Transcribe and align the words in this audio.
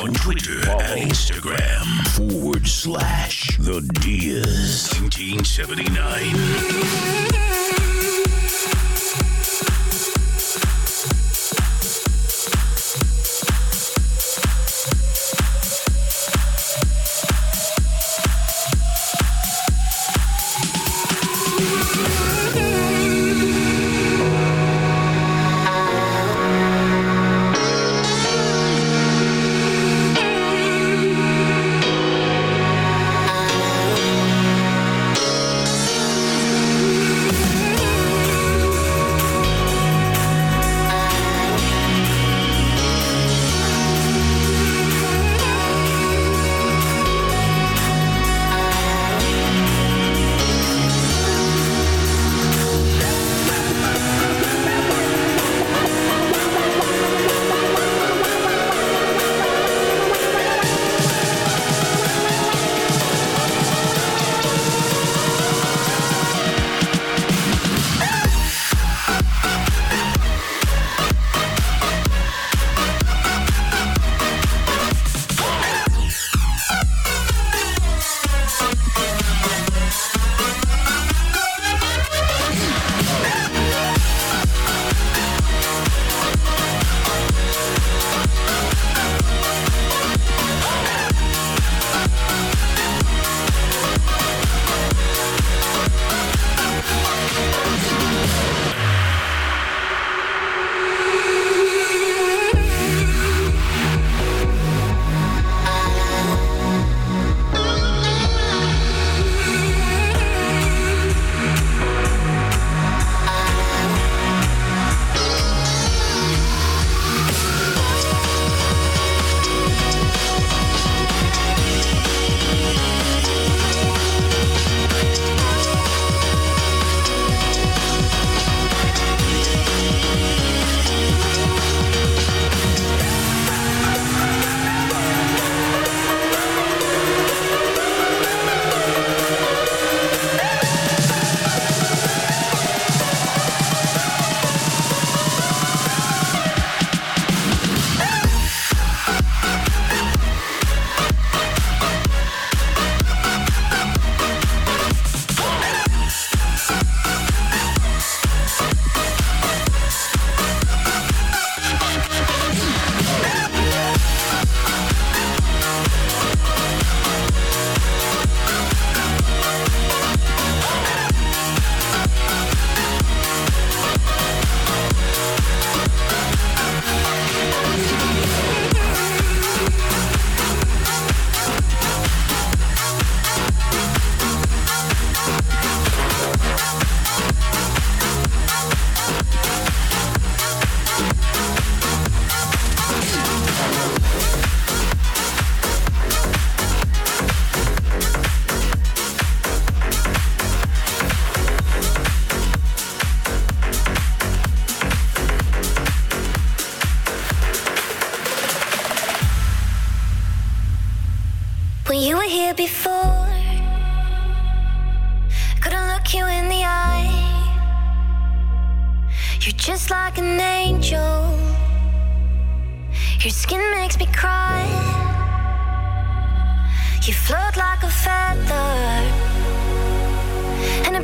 on 0.00 0.14
Twitter 0.14 0.58
and 0.70 1.10
Instagram 1.10 1.84
forward 2.16 2.66
slash 2.66 3.58
the 3.58 3.82
Diaz 4.00 4.88
1979. 4.98 7.29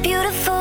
beautiful 0.06 0.55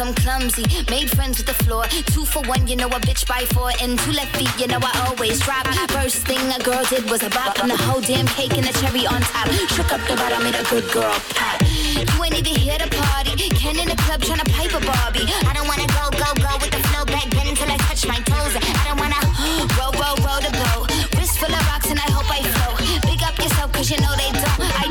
shoes, 0.00 0.06
I'm 0.06 0.14
clumsy. 0.14 0.64
Made 0.90 1.10
friends 1.10 1.38
with 1.38 1.46
the 1.46 1.64
floor. 1.64 1.84
Two 2.12 2.24
for 2.24 2.42
one, 2.42 2.66
you 2.66 2.76
know 2.76 2.86
a 2.86 3.00
bitch 3.00 3.26
by 3.26 3.44
four. 3.54 3.70
And 3.80 3.98
two 3.98 4.12
left 4.12 4.36
feet, 4.36 4.50
you 4.58 4.66
know 4.66 4.78
I 4.82 5.06
always 5.08 5.40
drop. 5.40 5.66
First 5.90 6.26
thing 6.26 6.40
a 6.52 6.58
girl 6.62 6.84
did 6.88 7.08
was 7.10 7.22
a 7.22 7.30
bop. 7.30 7.58
And 7.60 7.70
the 7.70 7.76
whole 7.76 8.00
damn 8.00 8.26
cake 8.26 8.56
and 8.56 8.66
the 8.66 8.72
cherry 8.80 9.06
on 9.06 9.20
top. 9.20 9.48
Shook 9.74 9.92
up 9.92 10.00
the 10.08 10.16
bottom, 10.16 10.42
made 10.42 10.54
a 10.54 10.64
good 10.64 10.90
girl 10.92 11.14
pop. 11.34 11.62
You 11.62 12.24
ain't 12.24 12.38
even 12.38 12.54
here 12.54 12.78
to 12.78 12.88
party. 12.88 13.48
Ken 13.50 13.78
in 13.78 13.88
the 13.88 13.96
club 13.96 14.22
trying 14.22 14.40
to 14.40 14.50
pipe 14.52 14.72
a 14.74 14.80
Barbie. 14.84 15.26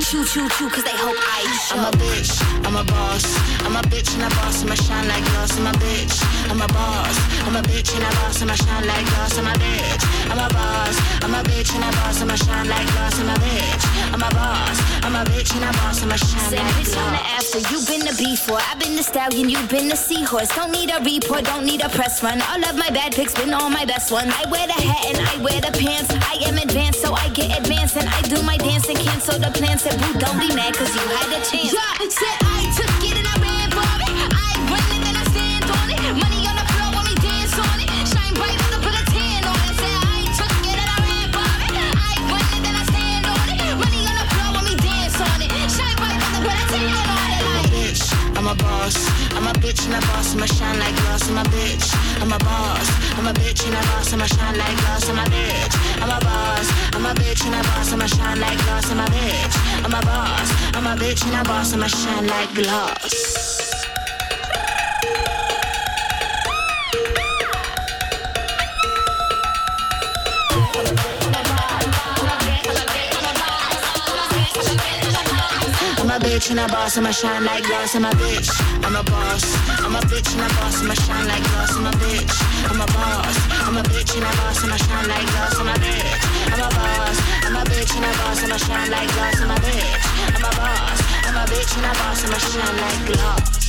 Chew, 0.10 0.26
chew, 0.26 0.50
chew 0.50 0.68
cause 0.70 0.84
they 0.84 0.98
hope 0.98 1.16
I 1.22 1.46
show. 1.70 1.78
I'm 1.78 1.86
a 1.86 1.92
bitch, 2.02 2.34
I'm 2.66 2.76
a 2.76 2.84
boss. 2.84 3.26
I'm 3.62 3.76
a 3.76 3.82
bitch 3.94 4.10
and 4.18 4.26
a 4.26 4.30
boss, 4.36 4.64
I'ma 4.64 4.74
shine 4.74 5.08
like 5.08 5.24
glass. 5.30 5.54
I'm 5.60 5.68
a 5.68 5.72
bitch, 5.78 6.18
I'm 6.50 6.62
a 6.62 6.68
boss. 6.68 7.16
I'm 7.46 7.56
a 7.56 7.62
bitch 7.62 7.94
and 7.94 8.02
a 8.02 8.10
boss, 8.18 8.42
I'ma 8.42 8.56
shine 8.56 8.88
like 8.88 9.06
glass. 9.06 9.38
I'm 9.38 9.46
a 9.46 9.54
bitch, 9.54 10.04
I'm 10.32 10.40
a 10.40 10.50
boss. 10.50 10.98
I'm 11.22 11.36
a 11.36 11.44
bitch 11.46 11.76
and 11.76 11.86
a 11.86 11.92
boss, 11.94 12.22
I'ma 12.22 12.36
shine 12.36 12.68
like 12.68 12.88
glass. 12.90 13.20
I'm 13.20 13.30
a 13.30 13.38
bitch, 13.38 13.84
I'm 14.10 14.24
a 14.24 14.30
boss. 14.34 14.78
I'm 15.06 15.16
a 15.16 15.24
bitch 15.30 15.54
and 15.54 15.66
a 15.70 15.72
boss, 15.78 16.02
I'ma 16.02 16.16
shine 16.16 16.50
Say 16.50 16.58
like 16.58 16.74
bitch 16.74 16.98
on 16.98 17.14
the 17.14 17.22
glass. 17.22 17.54
after, 17.54 17.60
you 17.70 17.78
been 17.86 18.02
the 18.02 18.16
before. 18.18 18.60
I've 18.66 18.80
been 18.80 18.96
the 18.96 19.04
stallion, 19.04 19.48
you've 19.50 19.70
been 19.70 19.90
the 19.90 19.96
seahorse. 19.96 20.50
Don't 20.56 20.72
need 20.72 20.90
a 20.90 20.98
report, 21.06 21.46
don't 21.46 21.66
need 21.66 21.82
a 21.82 21.90
press 21.90 22.24
run. 22.24 22.42
All 22.50 22.64
of 22.66 22.76
my 22.78 22.90
bad 22.90 23.14
pics 23.14 23.36
been 23.36 23.54
all 23.54 23.70
my 23.70 23.86
best 23.86 24.12
ones. 24.12 24.34
I 24.34 24.50
wear 24.50 24.66
the 24.66 24.74
hat 24.74 25.06
and 25.06 25.18
I 25.22 25.38
wear 25.44 25.62
the 25.62 25.72
pants. 25.78 26.10
I 26.10 26.42
am 26.50 26.58
advanced, 26.58 27.02
so 27.02 27.14
I 27.14 27.30
get 27.30 27.54
advanced. 27.60 27.96
And 27.98 28.10
I 28.10 28.22
do 28.24 28.42
my 28.42 28.58
dance 28.58 28.90
and 28.90 28.98
cancel 28.98 29.38
the 29.38 29.52
plans. 29.54 29.84
Said, 29.84 29.99
boo, 30.00 30.20
don't 30.20 30.40
be 30.40 30.48
mad, 30.56 30.76
cause 30.76 30.94
you 30.96 31.02
had 31.02 31.30
a 31.32 31.44
chance. 31.44 31.76
I 31.78 32.72
took 32.76 32.89
a 60.02 60.06
boss. 60.06 60.50
I'm 60.76 60.86
a 60.86 60.96
bitch 60.96 61.26
and 61.26 61.36
a 61.36 61.44
boss, 61.44 61.74
I'ma 61.74 61.88
shine 61.88 62.28
like 62.28 62.54
glass. 62.54 63.76
I'm 75.98 76.10
a 76.10 76.20
bitch 76.20 76.52
and 76.52 76.60
a 76.60 76.68
boss, 76.68 76.98
I'ma 76.98 77.12
shine 77.12 77.46
like 77.46 77.64
glass. 77.64 77.96
I'm 77.96 78.06
a 78.06 78.10
bitch, 78.12 78.50
I'm 78.84 78.96
a 78.96 79.04
boss. 79.04 79.44
I'm 79.84 79.96
a 79.96 80.00
bitch 80.02 80.34
and 80.34 80.42
a 80.42 80.56
boss, 80.56 80.82
I'ma 80.82 80.94
shine 80.94 81.28
like 81.28 81.44
glass. 81.44 81.76
I'm 81.76 81.86
a 81.86 81.92
bitch, 81.92 82.36
I'm 82.70 82.82
a 82.82 82.86
boss. 82.88 83.38
I'm 83.68 83.78
a 83.78 83.84
bitch 83.84 84.16
and 84.16 84.24
a 84.24 84.32
boss, 84.38 84.64
I'ma 84.64 84.78
shine 84.78 85.08
like 85.08 85.26
glass. 85.28 85.60
I'm 85.60 85.68
a 85.68 85.74
bitch, 85.74 86.29
bitch 87.80 87.96
and 87.96 88.04
a 88.04 88.08
boss, 88.18 88.44
I'ma 88.44 88.58
shine 88.58 88.92
like 88.92 89.10
glass. 89.14 89.40
I'm 89.42 89.52
a 89.52 89.56
bitch, 89.56 90.36
I'm 90.36 90.44
a 90.44 90.52
boss. 90.58 91.02
I'm 91.24 91.36
a 91.36 91.46
bitch 91.48 91.78
and 91.78 91.86
a 91.86 91.94
boss, 92.00 92.26
I'ma 92.26 92.38
shine 92.38 92.78
like 92.84 93.06
glass. 93.08 93.60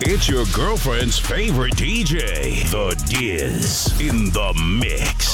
It's 0.00 0.28
your 0.28 0.44
girlfriend's 0.54 1.18
favorite 1.18 1.74
DJ, 1.74 2.68
The 2.70 2.94
Diz, 3.08 3.98
in 4.00 4.30
the 4.30 4.52
mix. 4.80 5.27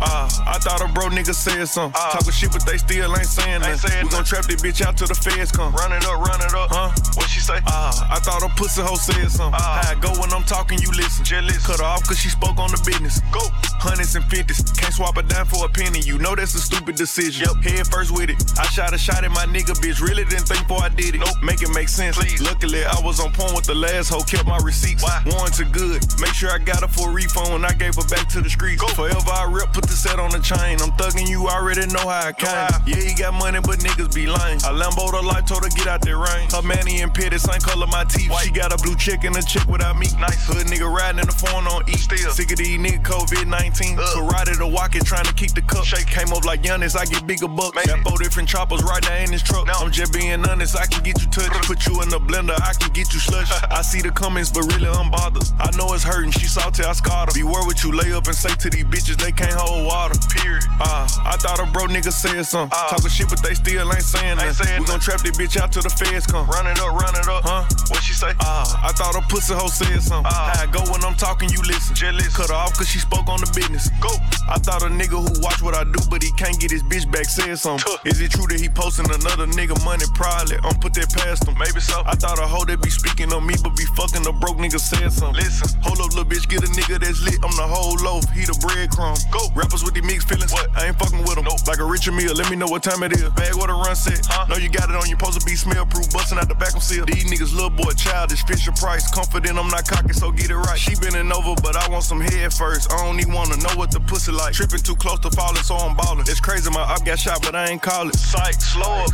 Uh, 0.00 0.28
I 0.46 0.58
thought 0.58 0.80
a 0.80 0.88
bro 0.92 1.08
nigga 1.08 1.34
said 1.34 1.66
something. 1.66 2.00
Talking 2.00 2.32
shit, 2.32 2.52
but 2.52 2.64
they 2.64 2.78
still 2.78 3.14
ain't 3.16 3.26
saying 3.26 3.60
nothing. 3.60 4.04
we 4.04 4.08
gon' 4.08 4.24
trap 4.24 4.44
this 4.46 4.62
bitch 4.62 4.80
out 4.80 4.96
till 4.96 5.06
the 5.08 5.14
feds 5.14 5.52
come. 5.52 5.72
Run 5.74 5.92
it 5.92 6.04
up, 6.04 6.18
run 6.20 6.40
it 6.40 6.54
up. 6.54 6.70
Huh? 6.72 6.90
What 7.14 7.28
she 7.28 7.40
say? 7.40 7.58
Uh, 7.66 7.92
I 8.10 8.18
thought 8.20 8.42
a 8.42 8.48
pussy 8.56 8.80
hoe 8.82 8.96
said 8.96 9.30
something. 9.30 9.60
How 9.60 9.92
I 9.92 9.94
go 10.00 10.10
when 10.20 10.32
I'm 10.32 10.44
talking, 10.44 10.78
you 10.80 10.90
listen. 10.92 11.24
Jealous. 11.24 11.66
Cut 11.66 11.80
her 11.80 11.84
off 11.84 12.06
cause 12.06 12.18
she 12.18 12.28
spoke 12.28 12.58
on 12.58 12.70
the 12.70 12.80
business. 12.84 13.20
Go. 13.30 13.40
Hundreds 13.80 14.14
and 14.14 14.24
fifties. 14.28 14.60
Can't 14.76 14.92
swap 14.92 15.16
a 15.16 15.22
dime 15.22 15.46
for 15.46 15.64
a 15.64 15.68
penny. 15.68 16.00
You 16.00 16.18
know 16.18 16.34
that's 16.36 16.54
a 16.54 16.60
stupid 16.60 16.96
decision. 16.96 17.48
Yep. 17.48 17.64
Head 17.64 17.86
first 17.88 18.12
with 18.12 18.28
it. 18.28 18.36
I 18.58 18.64
shot 18.68 18.92
a 18.92 18.98
shot 18.98 19.24
at 19.24 19.30
my 19.30 19.46
nigga, 19.46 19.72
bitch. 19.80 20.02
Really 20.04 20.24
didn't 20.24 20.44
think 20.44 20.68
before 20.68 20.84
I 20.84 20.90
did 20.90 21.14
it. 21.14 21.20
Nope. 21.24 21.40
Make 21.42 21.62
it 21.62 21.72
make 21.72 21.88
sense. 21.88 22.18
Please. 22.18 22.42
Luckily, 22.42 22.84
I 22.84 23.00
was 23.00 23.20
on 23.20 23.32
point 23.32 23.54
with 23.54 23.64
the 23.64 23.74
last 23.74 24.10
hoe. 24.10 24.20
Kept 24.20 24.46
my 24.46 24.58
receipts. 24.62 25.02
Why? 25.02 25.24
Warranted 25.24 25.72
good. 25.72 26.04
Make 26.20 26.34
sure 26.34 26.50
I 26.52 26.58
got 26.58 26.80
her 26.84 26.88
for 26.88 27.08
a 27.08 27.12
refund 27.12 27.52
when 27.52 27.64
I 27.64 27.72
gave 27.72 27.96
her 27.96 28.06
back 28.12 28.28
to 28.36 28.42
the 28.42 28.50
streets. 28.50 28.82
Go. 28.82 28.88
Forever 28.88 29.32
I 29.32 29.48
rip, 29.48 29.72
put 29.72 29.84
the 29.88 29.96
set 29.96 30.20
on 30.20 30.30
the 30.30 30.40
chain. 30.40 30.76
I'm 30.84 30.92
thugging 31.00 31.28
you, 31.28 31.48
already 31.48 31.86
know 31.86 32.04
how 32.04 32.28
I 32.28 32.32
came. 32.32 32.68
Yeah, 32.84 33.00
he 33.00 33.14
got 33.14 33.32
money, 33.32 33.60
but 33.64 33.80
niggas 33.80 34.14
be 34.14 34.26
lying. 34.26 34.60
I 34.60 34.76
Lambo 34.76 35.10
the 35.10 35.22
life, 35.24 35.46
told 35.46 35.64
her 35.64 35.70
get 35.70 35.86
out 35.86 36.02
that 36.02 36.16
rain. 36.16 36.52
Her 36.52 36.60
manny 36.60 37.00
and 37.00 37.14
pitty, 37.14 37.38
same 37.38 37.60
color 37.60 37.86
my 37.86 38.04
teeth. 38.04 38.28
She 38.44 38.50
got 38.50 38.72
a 38.72 38.78
blue 38.82 38.96
chick 38.96 39.24
and 39.24 39.34
a 39.36 39.42
chick 39.42 39.64
without 39.66 39.96
me. 39.96 40.06
Nice 40.20 40.44
hood 40.46 40.66
nigga 40.68 40.84
riding 40.84 41.20
in 41.20 41.26
the 41.26 41.32
phone 41.32 41.66
on 41.66 41.88
E. 41.88 41.96
Still. 41.96 42.30
Sick 42.30 42.52
of 42.52 42.58
these 42.58 42.78
nigga 42.78 43.02
COVID 43.02 43.46
19. 43.46 43.69
Karate 43.74 44.56
to 44.58 44.66
walk 44.66 44.96
it, 44.96 45.04
trying 45.04 45.24
to 45.24 45.34
keep 45.34 45.52
the 45.52 45.62
cup. 45.62 45.84
Shake 45.84 46.06
came 46.06 46.32
up 46.32 46.44
like 46.44 46.62
Giannis, 46.62 46.96
I 46.96 47.04
get 47.04 47.26
bigger 47.26 47.48
bucks. 47.48 47.86
Got 47.86 48.00
four 48.06 48.18
different 48.18 48.48
choppers 48.48 48.82
right 48.82 49.02
there 49.02 49.24
in 49.24 49.30
this 49.30 49.42
truck. 49.42 49.68
I'm 49.68 49.90
just 49.90 50.12
being 50.12 50.44
honest, 50.46 50.76
I 50.76 50.86
can 50.86 51.02
get 51.02 51.20
you 51.22 51.28
touched. 51.30 51.50
Put 51.70 51.86
you 51.86 52.02
in 52.02 52.08
the 52.08 52.18
blender, 52.18 52.58
I 52.62 52.72
can 52.74 52.92
get 52.92 53.12
you 53.12 53.20
slush. 53.20 53.50
I 53.70 53.82
see 53.82 54.00
the 54.00 54.10
comments, 54.10 54.50
but 54.50 54.64
really 54.72 54.88
I'm 54.88 55.10
bothered. 55.10 55.44
I 55.58 55.70
know 55.76 55.92
it's 55.94 56.04
hurting, 56.04 56.32
she 56.32 56.46
salty, 56.46 56.84
I 56.84 56.92
scarred 56.92 57.30
her. 57.30 57.34
Beware 57.34 57.64
what 57.64 57.82
you 57.82 57.92
lay 57.92 58.12
up 58.12 58.26
and 58.26 58.34
say 58.36 58.54
to 58.54 58.70
these 58.70 58.84
bitches, 58.84 59.16
they 59.16 59.32
can't 59.32 59.54
hold 59.54 59.86
water. 59.86 60.18
Period. 60.30 60.64
Uh, 60.80 61.06
I 61.24 61.36
thought 61.36 61.60
a 61.60 61.66
bro 61.70 61.86
nigga 61.86 62.12
said 62.12 62.42
something. 62.44 62.70
Talking 62.70 63.10
shit, 63.10 63.28
but 63.28 63.42
they 63.42 63.54
still 63.54 63.92
ain't 63.92 64.02
saying 64.02 64.36
nothing. 64.36 64.80
We 64.80 64.86
gon' 64.86 65.00
trap 65.00 65.20
this 65.20 65.36
bitch 65.36 65.60
out 65.60 65.72
till 65.72 65.82
the 65.82 65.90
feds 65.90 66.26
come. 66.26 66.46
Run 66.48 66.66
it 66.66 66.80
up, 66.80 66.92
run 66.94 67.14
it 67.14 67.28
up. 67.28 67.44
Huh? 67.44 67.64
What 67.88 68.02
she 68.02 68.12
say? 68.12 68.30
Uh, 68.40 68.64
I 68.82 68.92
thought 68.92 69.14
a 69.14 69.22
pussy 69.28 69.54
hoe 69.54 69.68
said 69.68 70.02
something. 70.02 70.30
How 70.30 70.62
I 70.62 70.66
go 70.66 70.80
when 70.90 71.02
I'm 71.04 71.14
talking, 71.14 71.50
you 71.50 71.60
listen. 71.62 71.94
Jealous. 71.94 72.36
Cut 72.36 72.48
her 72.48 72.54
off 72.54 72.74
cause 72.74 72.88
she 72.88 72.98
spoke 72.98 73.28
on 73.28 73.40
the 73.40 73.46
business. 73.60 73.90
Go. 74.00 74.08
I 74.48 74.58
thought 74.58 74.82
a 74.82 74.90
nigga 74.90 75.20
who 75.20 75.30
watch 75.44 75.62
what 75.62 75.76
I 75.76 75.84
do, 75.84 76.00
but 76.08 76.22
he 76.22 76.32
can't 76.32 76.58
get 76.58 76.70
his 76.70 76.82
bitch 76.82 77.04
back 77.12 77.26
said 77.26 77.58
something. 77.58 77.84
Is 78.04 78.20
it 78.20 78.32
true 78.32 78.46
that 78.48 78.58
he 78.58 78.68
posting 78.68 79.06
another 79.06 79.46
nigga 79.46 79.76
money? 79.84 80.04
Probably. 80.14 80.56
I'm 80.64 80.74
put 80.80 80.94
that 80.94 81.12
past 81.12 81.46
him. 81.46 81.54
Maybe 81.60 81.80
so. 81.80 82.02
I 82.06 82.16
thought 82.16 82.40
a 82.40 82.46
hoe 82.46 82.64
that 82.64 82.80
be 82.82 82.90
speaking 82.90 83.32
on 83.32 83.46
me, 83.46 83.54
but 83.62 83.76
be 83.76 83.84
fucking 83.94 84.24
a 84.26 84.32
broke 84.32 84.56
nigga 84.56 84.80
said 84.80 85.12
something. 85.12 85.36
Listen. 85.36 85.68
Hold 85.84 86.00
up, 86.00 86.10
little 86.16 86.24
bitch, 86.24 86.48
get 86.48 86.64
a 86.64 86.70
nigga 86.72 86.98
that's 86.98 87.20
lit. 87.22 87.38
I'm 87.44 87.54
the 87.54 87.68
whole 87.68 87.94
loaf. 88.00 88.24
He 88.32 88.48
the 88.48 88.56
breadcrumb. 88.64 89.20
Go. 89.30 89.52
Rappers 89.54 89.84
with 89.84 89.94
the 89.94 90.02
mixed 90.02 90.28
feelings. 90.28 90.52
What? 90.52 90.72
I 90.74 90.88
ain't 90.88 90.98
fucking 90.98 91.20
with 91.22 91.36
them. 91.36 91.44
Nope. 91.44 91.66
Like 91.68 91.78
a 91.78 91.86
Richard 91.86 92.16
Mille. 92.16 92.34
Let 92.34 92.48
me 92.50 92.56
know 92.56 92.66
what 92.66 92.82
time 92.82 93.02
it 93.04 93.12
is. 93.12 93.28
Bag 93.36 93.54
what 93.54 93.68
a 93.70 93.76
run 93.76 93.94
set. 93.94 94.24
Huh? 94.26 94.48
Know 94.48 94.56
you 94.56 94.70
got 94.72 94.88
it 94.88 94.96
on. 94.96 95.06
You 95.06 95.14
supposed 95.20 95.38
to 95.38 95.44
be 95.44 95.54
smell 95.54 95.86
proof. 95.86 96.10
Busting 96.10 96.38
out 96.38 96.48
the 96.48 96.58
back 96.58 96.74
of 96.74 96.82
seal. 96.82 97.04
These 97.04 97.28
niggas 97.28 97.52
little 97.54 97.70
boy 97.70 97.92
childish. 97.94 98.42
Fisher 98.44 98.72
Price. 98.72 99.06
Confident 99.12 99.58
I'm 99.58 99.68
not 99.68 99.86
cocky, 99.86 100.12
so 100.12 100.32
get 100.32 100.50
it 100.50 100.56
right. 100.56 100.78
She 100.78 100.96
bending 100.96 101.30
over, 101.30 101.54
but 101.62 101.76
I 101.76 101.88
want 101.88 102.04
some 102.04 102.20
head 102.20 102.52
first. 102.52 102.90
I 102.92 103.04
don't 103.04 103.20
even 103.20 103.34
wanna 103.50 103.62
know 103.62 103.74
what 103.78 103.90
the 103.90 104.00
pussy 104.00 104.32
like. 104.32 104.54
Tripping 104.54 104.80
too 104.80 104.96
close 104.96 105.18
to 105.20 105.30
falling, 105.30 105.62
so 105.62 105.74
I'm 105.76 105.96
ballin'. 105.96 106.24
It's 106.28 106.40
crazy, 106.40 106.70
my 106.70 106.82
op 106.82 107.04
got 107.04 107.18
shot, 107.18 107.42
but 107.42 107.54
I 107.54 107.68
ain't 107.70 107.82
call 107.82 108.08
it. 108.08 108.16
Psych, 108.16 108.60
slow 108.60 109.04
up. 109.04 109.10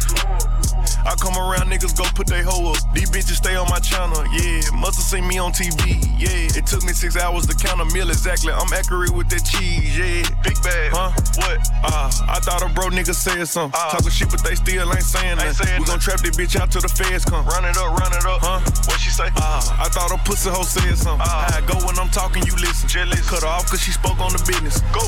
I 1.06 1.14
come 1.22 1.38
around, 1.38 1.70
niggas 1.70 1.96
go 1.96 2.04
put 2.14 2.26
they 2.26 2.42
hoe 2.42 2.72
up. 2.72 2.82
These 2.92 3.10
bitches 3.10 3.38
stay 3.38 3.54
on 3.56 3.68
my 3.70 3.78
channel, 3.78 4.22
yeah. 4.34 4.60
Musta 4.74 5.02
seen 5.02 5.26
me 5.26 5.38
on 5.38 5.52
TV, 5.52 6.02
yeah. 6.18 6.58
It 6.58 6.66
took 6.66 6.82
me 6.82 6.92
six 6.92 7.16
hours 7.16 7.46
to 7.46 7.54
count 7.54 7.80
a 7.80 7.86
meal 7.94 8.10
exactly. 8.10 8.52
I'm 8.52 8.70
accurate 8.72 9.14
with 9.14 9.28
that 9.30 9.46
cheese, 9.46 9.96
yeah. 9.96 10.26
Big 10.42 10.58
bag, 10.62 10.90
huh? 10.92 11.14
What? 11.38 11.58
Ah, 11.86 12.10
I 12.26 12.40
thought 12.40 12.62
a 12.62 12.68
bro 12.74 12.90
nigga 12.90 13.14
said 13.14 13.46
something. 13.46 13.78
Talking 13.78 14.10
shit, 14.10 14.30
but 14.30 14.42
they 14.42 14.54
still 14.54 14.90
ain't 14.92 15.06
saying 15.06 15.36
nothing. 15.36 15.54
Sayin 15.54 15.80
We 15.80 15.86
gon' 15.86 16.00
trap 16.00 16.20
this 16.20 16.36
bitch 16.36 16.58
out 16.58 16.70
till 16.70 16.82
the 16.82 16.90
feds 16.90 17.24
come. 17.24 17.46
Run 17.46 17.64
it 17.64 17.76
up, 17.78 17.94
run 17.98 18.12
it 18.12 18.26
up, 18.26 18.42
huh? 18.42 18.60
What 18.90 18.98
she 18.98 19.10
say? 19.10 19.30
Ah, 19.38 19.62
I 19.78 19.88
thought 19.88 20.10
a 20.10 20.18
pussy 20.26 20.50
hoe 20.50 20.66
said 20.66 20.98
something. 20.98 21.22
How 21.22 21.54
I 21.54 21.62
go 21.66 21.78
when 21.86 21.98
I'm 21.98 22.10
talking, 22.10 22.42
you 22.44 22.54
listen. 22.56 22.88
Jealous. 22.88 23.22
Cut 23.30 23.42
her 23.42 23.48
off 23.48 23.70
cause 23.70 23.80
she 23.80 23.92
spoke 23.92 24.18
on 24.18 24.25
the 24.30 24.38
business. 24.46 24.80
Go. 24.92 25.02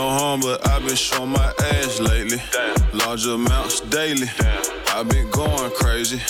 No 0.00 0.08
harm. 0.08 0.40
but 0.40 0.66
I've 0.68 0.84
been 0.86 0.96
showing 0.96 1.30
my 1.30 1.52
ass 1.72 2.00
lately. 2.00 2.38
Damn. 2.52 2.98
Large 2.98 3.26
amounts 3.26 3.80
daily. 3.80 4.28
I've 4.88 5.08
been 5.08 5.30
going 5.30 5.70
crazy. 5.72 6.20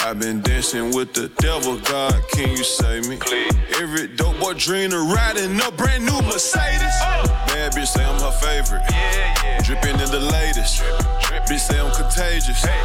I've 0.00 0.18
been 0.18 0.40
dancing 0.42 0.94
with 0.94 1.14
the 1.14 1.28
devil. 1.38 1.78
God, 1.78 2.14
can 2.32 2.50
you 2.50 2.64
save 2.64 3.08
me? 3.08 3.16
Please. 3.16 3.52
Every 3.80 4.08
dope 4.08 4.38
boy 4.40 4.54
dream 4.54 4.92
of 4.92 5.02
riding 5.10 5.58
a 5.60 5.70
brand 5.70 6.04
new 6.04 6.20
Mercedes. 6.22 6.96
Oh. 7.00 7.24
Bad 7.48 7.72
bitch 7.72 7.86
say 7.86 8.04
I'm 8.04 8.20
her 8.20 8.34
favorite. 8.44 8.84
Yeah, 8.90 9.34
yeah. 9.42 9.62
Dripping 9.62 9.98
in 10.04 10.10
the 10.10 10.24
latest. 10.38 10.78
Drippin', 10.78 11.20
drippin'. 11.24 11.48
Bitch 11.48 11.64
say 11.68 11.80
I'm 11.80 11.92
contagious. 11.94 12.60
Hey. 12.62 12.82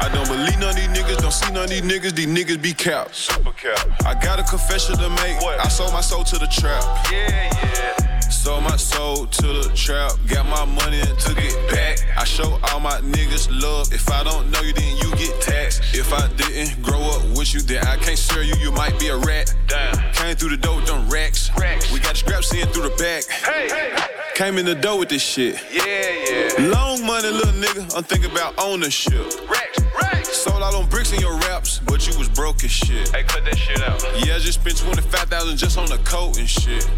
I 0.00 0.08
don't 0.14 0.28
believe 0.28 0.58
none 0.58 0.70
of 0.70 0.76
these 0.76 0.88
niggas, 0.96 1.18
don't 1.18 1.32
see 1.32 1.52
none 1.52 1.64
of 1.64 1.70
these 1.70 1.82
niggas. 1.82 2.14
These 2.14 2.32
niggas 2.38 2.62
be 2.62 2.72
capped. 2.72 3.14
Super 3.14 3.52
cap. 3.52 3.86
I 4.06 4.14
got 4.14 4.38
a 4.38 4.44
confession 4.44 4.96
to 4.96 5.10
make. 5.10 5.40
What? 5.42 5.60
I 5.60 5.68
sold 5.68 5.92
my 5.92 6.00
soul 6.00 6.24
to 6.24 6.38
the 6.38 6.46
trap. 6.46 6.82
Yeah, 7.12 7.50
yeah. 7.52 8.17
Sold 8.48 8.64
my 8.64 8.76
soul 8.76 9.26
to 9.26 9.46
the 9.46 9.70
trap, 9.74 10.12
got 10.26 10.46
my 10.46 10.64
money 10.64 11.00
and 11.00 11.18
took 11.18 11.36
it 11.36 11.70
back. 11.70 11.98
I 12.16 12.24
show 12.24 12.58
all 12.72 12.80
my 12.80 12.98
niggas 13.02 13.46
love. 13.50 13.92
If 13.92 14.08
I 14.10 14.24
don't 14.24 14.50
know 14.50 14.62
you, 14.62 14.72
then 14.72 14.96
you 14.96 15.14
get 15.16 15.38
taxed. 15.42 15.82
If 15.92 16.14
I 16.14 16.28
didn't 16.28 16.82
grow 16.82 16.98
up 16.98 17.36
with 17.36 17.52
you, 17.52 17.60
then 17.60 17.84
I 17.84 17.96
can't 17.98 18.16
serve 18.16 18.46
you. 18.46 18.54
You 18.54 18.72
might 18.72 18.98
be 18.98 19.08
a 19.08 19.18
rat. 19.18 19.54
Damn. 19.66 19.92
Came 20.14 20.34
through 20.34 20.48
the 20.48 20.56
door 20.56 20.76
with 20.76 20.86
them 20.86 21.10
racks. 21.10 21.50
racks. 21.58 21.92
We 21.92 22.00
got 22.00 22.12
the 22.12 22.20
scraps 22.20 22.54
in 22.54 22.66
through 22.68 22.88
the 22.88 22.96
back. 22.96 23.24
Hey, 23.24 23.68
hey. 23.68 23.94
Came 24.34 24.56
in 24.56 24.64
the 24.64 24.74
door 24.74 24.98
with 24.98 25.10
this 25.10 25.20
shit. 25.20 25.60
Yeah, 25.70 25.84
yeah. 25.84 26.72
Long 26.72 27.04
money, 27.04 27.28
little 27.28 27.52
nigga. 27.52 27.94
I'm 27.94 28.04
thinking 28.04 28.30
about 28.30 28.54
ownership. 28.58 29.26
Racks, 29.50 29.78
racks. 30.00 30.28
Sold 30.30 30.62
all 30.62 30.72
them 30.72 30.88
bricks 30.88 31.12
in 31.12 31.20
your 31.20 31.36
raps, 31.40 31.80
but 31.80 32.08
you 32.08 32.18
was 32.18 32.30
broke 32.30 32.64
as 32.64 32.70
shit. 32.70 33.10
Hey, 33.10 33.24
cut 33.24 33.44
that 33.44 33.58
shit 33.58 33.82
out. 33.82 34.02
Yeah, 34.24 34.36
I 34.36 34.38
just 34.38 34.62
spent 34.62 34.78
25,000 34.78 35.58
just 35.58 35.76
on 35.76 35.90
the 35.90 35.98
coat 35.98 36.38
and 36.38 36.48
shit. 36.48 36.88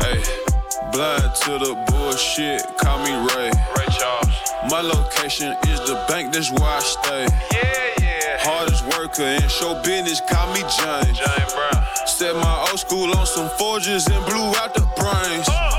Hey. 0.00 0.57
Blind 0.92 1.34
to 1.42 1.58
the 1.58 1.74
bullshit, 1.88 2.62
call 2.78 2.98
me 3.04 3.12
Ray. 3.34 3.50
Ray 3.76 3.86
Charles. 3.98 4.28
My 4.70 4.80
location 4.80 5.56
is 5.68 5.80
the 5.80 6.02
bank, 6.08 6.32
that's 6.32 6.50
where 6.50 6.62
I 6.62 6.80
stay. 6.80 7.26
Yeah, 7.52 8.02
yeah. 8.02 8.38
Hardest 8.40 8.84
worker 8.96 9.22
in 9.22 9.48
show 9.48 9.80
business, 9.82 10.20
call 10.20 10.46
me 10.54 10.60
James. 10.60 11.18
James 11.18 11.52
Brown. 11.52 11.84
Set 12.06 12.34
my 12.36 12.66
old 12.70 12.80
school 12.80 13.14
on 13.16 13.26
some 13.26 13.48
forges 13.58 14.06
and 14.06 14.24
blew 14.26 14.54
out 14.56 14.72
the 14.74 14.86
brains. 14.96 15.46
Oh. 15.50 15.78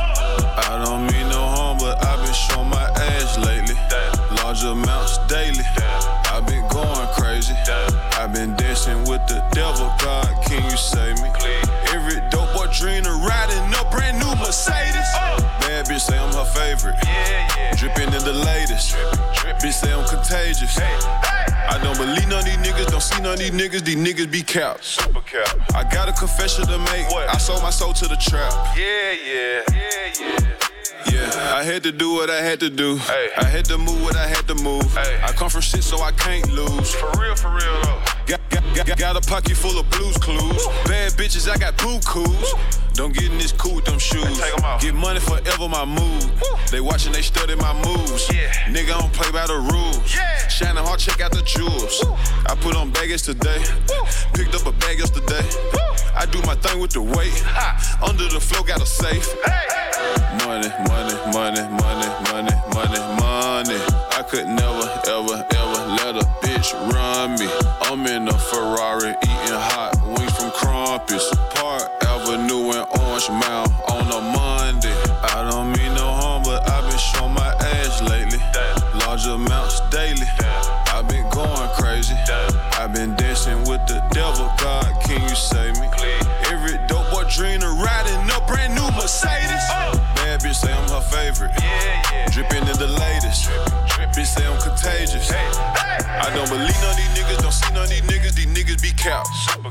I 0.70 0.84
don't 0.84 1.12
mean 1.12 1.28
no 1.30 1.42
harm, 1.42 1.78
but 1.80 2.04
I've 2.06 2.24
been 2.24 2.34
showing 2.34 2.70
my 2.70 2.90
ass 2.90 3.38
lately. 3.40 3.76
Damn. 3.90 4.36
Large 4.36 4.64
amounts 4.64 5.18
daily. 5.28 5.64
Damn. 5.76 6.36
I've 6.36 6.46
been 6.46 6.68
going 6.68 7.08
crazy. 7.18 7.56
Damn. 7.66 7.90
I've 8.14 8.34
been 8.34 8.56
dancing 8.56 9.00
with 9.06 9.26
the 9.28 9.44
devil. 9.52 9.92
God, 10.00 10.28
can 10.46 10.64
you 10.64 10.78
save 10.78 11.20
me? 11.22 11.30
None 22.40 22.48
of 22.48 22.64
these 22.64 22.72
niggas, 22.72 22.92
don't 22.92 23.02
see 23.02 23.22
none 23.22 23.34
of 23.34 23.40
these 23.40 23.52
niggas. 23.52 23.84
These 23.84 23.96
niggas 23.96 24.32
be 24.32 24.42
capped. 24.42 24.84
Super 24.84 25.22
cap. 25.22 25.58
I 25.76 25.84
got 25.84 26.10
a 26.10 26.14
confession 26.14 26.66
to 26.68 26.78
make. 26.78 27.10
What? 27.10 27.30
I 27.30 27.38
sold 27.38 27.62
my 27.62 27.70
soul 27.70 27.94
to 27.94 28.08
the 28.08 28.16
trap. 28.16 28.52
Yeah, 28.78 29.12
yeah, 29.12 29.62
yeah, 29.72 30.14
yeah. 30.20 30.56
Yeah, 31.12 31.56
I 31.56 31.64
had 31.64 31.84
to 31.84 31.92
do 31.92 32.14
what 32.14 32.30
I 32.30 32.42
had 32.42 32.60
to 32.60 32.70
do. 32.70 32.98
Hey. 32.98 33.30
I 33.38 33.46
had 33.46 33.66
to 33.66 33.78
move 33.78 34.02
what 34.04 34.16
I 34.16 34.28
had 34.28 34.48
to 34.48 34.56
move. 34.56 34.94
Hey. 34.94 35.20
I 35.24 35.32
come 35.32 35.50
from 35.50 35.62
shit, 35.62 35.84
so 35.84 36.02
I 36.02 36.12
can't 36.12 36.52
lose. 36.52 36.94
For 36.94 37.10
real, 37.20 37.36
for 37.36 37.50
real 37.50 37.82
though. 37.82 38.09
Got, 38.30 38.48
got, 38.52 38.86
got, 38.86 38.98
got 39.00 39.18
a 39.18 39.28
pocket 39.28 39.58
full 39.58 39.80
of 39.80 39.90
blues 39.90 40.16
clues. 40.18 40.68
Bad 40.86 41.14
bitches, 41.14 41.50
I 41.50 41.58
got 41.58 41.76
boo 41.78 42.00
coos. 42.06 42.54
Don't 42.94 43.12
get 43.12 43.24
in 43.24 43.40
this 43.40 43.52
cool 43.52 43.74
with 43.74 43.86
them 43.86 43.98
shoes. 43.98 44.40
Get 44.80 44.94
money 44.94 45.20
forever, 45.20 45.68
my 45.68 45.84
mood. 45.84 46.30
They 46.70 46.80
watching, 46.80 47.12
they 47.12 47.24
study 47.24 47.56
my 47.56 47.74
moves. 47.74 48.30
Yeah. 48.32 48.52
Nigga, 48.70 48.94
I 48.94 49.00
don't 49.02 49.14
play 49.14 49.32
by 49.32 49.48
the 49.48 49.58
rules. 49.58 50.14
Yeah. 50.14 50.48
Shining 50.48 50.84
hard, 50.84 51.00
check 51.00 51.20
out 51.22 51.32
the 51.32 51.42
jewels. 51.42 52.06
Woo. 52.06 52.14
I 52.46 52.54
put 52.62 52.76
on 52.76 52.92
baggage 52.92 53.24
today. 53.24 53.64
Woo. 53.90 54.06
Picked 54.36 54.54
up 54.54 54.68
a 54.68 54.74
bag 54.74 55.00
yesterday. 55.00 55.42
Woo. 55.74 55.80
I 56.14 56.28
do 56.30 56.40
my 56.44 56.54
thing 56.54 56.80
with 56.80 56.92
the 56.92 57.02
weight. 57.02 57.34
Ha. 57.50 57.98
Under 58.08 58.30
the 58.30 58.40
floor, 58.40 58.64
got 58.64 58.80
a 58.80 58.86
safe. 58.86 59.26
Hey. 59.44 59.90
Money, 60.46 60.70
money, 60.86 61.16
money, 61.34 61.66
money, 61.82 62.10
money, 62.30 62.56
money, 62.78 63.02
money. 63.18 63.80
I 64.14 64.24
could 64.30 64.46
never, 64.46 64.86
ever, 65.10 65.48
ever 65.56 65.69
let 66.12 66.24
a 66.24 66.28
bitch 66.42 66.74
run 66.92 67.38
me. 67.40 67.48
I'm 67.82 68.08
in 68.08 68.28
a 68.28 68.34
Ferrari 68.34 69.10
eating 69.10 69.60
hot 69.70 69.96
wings 70.08 70.36
from 70.36 70.50
Crumpy's. 70.52 71.30
Park 71.54 71.84
Avenue 72.04 72.72
and 72.72 72.88
Orange 73.02 73.30
Mound 73.30 73.72
on 73.90 74.12
a 74.12 74.39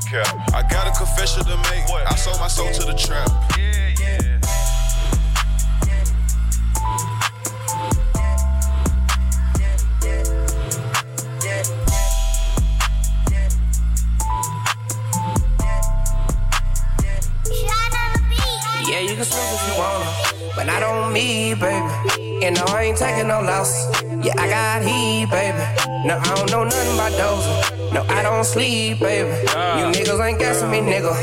cap. 0.09 0.55
I 0.55 0.63
got 0.63 0.87
a 0.87 0.91
confession 0.97 1.43
to 1.45 1.57
make. 1.69 1.85
I 1.89 2.15
sold 2.15 2.39
my 2.39 2.47
soul 2.47 2.71
to 2.71 2.85
the 2.85 2.93
trap. 2.93 3.29
Yeah, 3.57 3.93
yeah. 3.99 4.39
Yeah, 18.89 18.99
you 19.01 19.15
can 19.15 19.25
smoke 19.25 19.45
if 19.53 19.67
you 19.67 19.77
wanna, 19.77 20.55
but 20.55 20.63
not 20.63 20.81
on 20.81 21.13
me, 21.13 21.53
baby. 21.53 22.43
And 22.43 22.55
no, 22.55 22.63
I 22.65 22.85
ain't 22.85 22.97
taking 22.97 23.27
no 23.27 23.41
loss. 23.41 23.85
Yeah, 24.01 24.33
I 24.37 24.49
got 24.49 24.81
heat, 24.81 25.29
baby. 25.29 26.07
No, 26.07 26.17
I 26.17 26.35
don't 26.35 26.49
know 26.49 26.63
nothing 26.63 26.93
about 26.95 27.11
those. 27.11 27.78
No, 27.93 28.05
I 28.07 28.21
don't 28.21 28.43
sleep, 28.43 28.99
baby. 28.99 29.29
You 29.29 29.47
ah. 29.49 29.91
niggas 29.93 30.19
ain't 30.25 30.37
guessing 30.37 30.69
me, 30.69 30.79
nigga. 30.79 31.13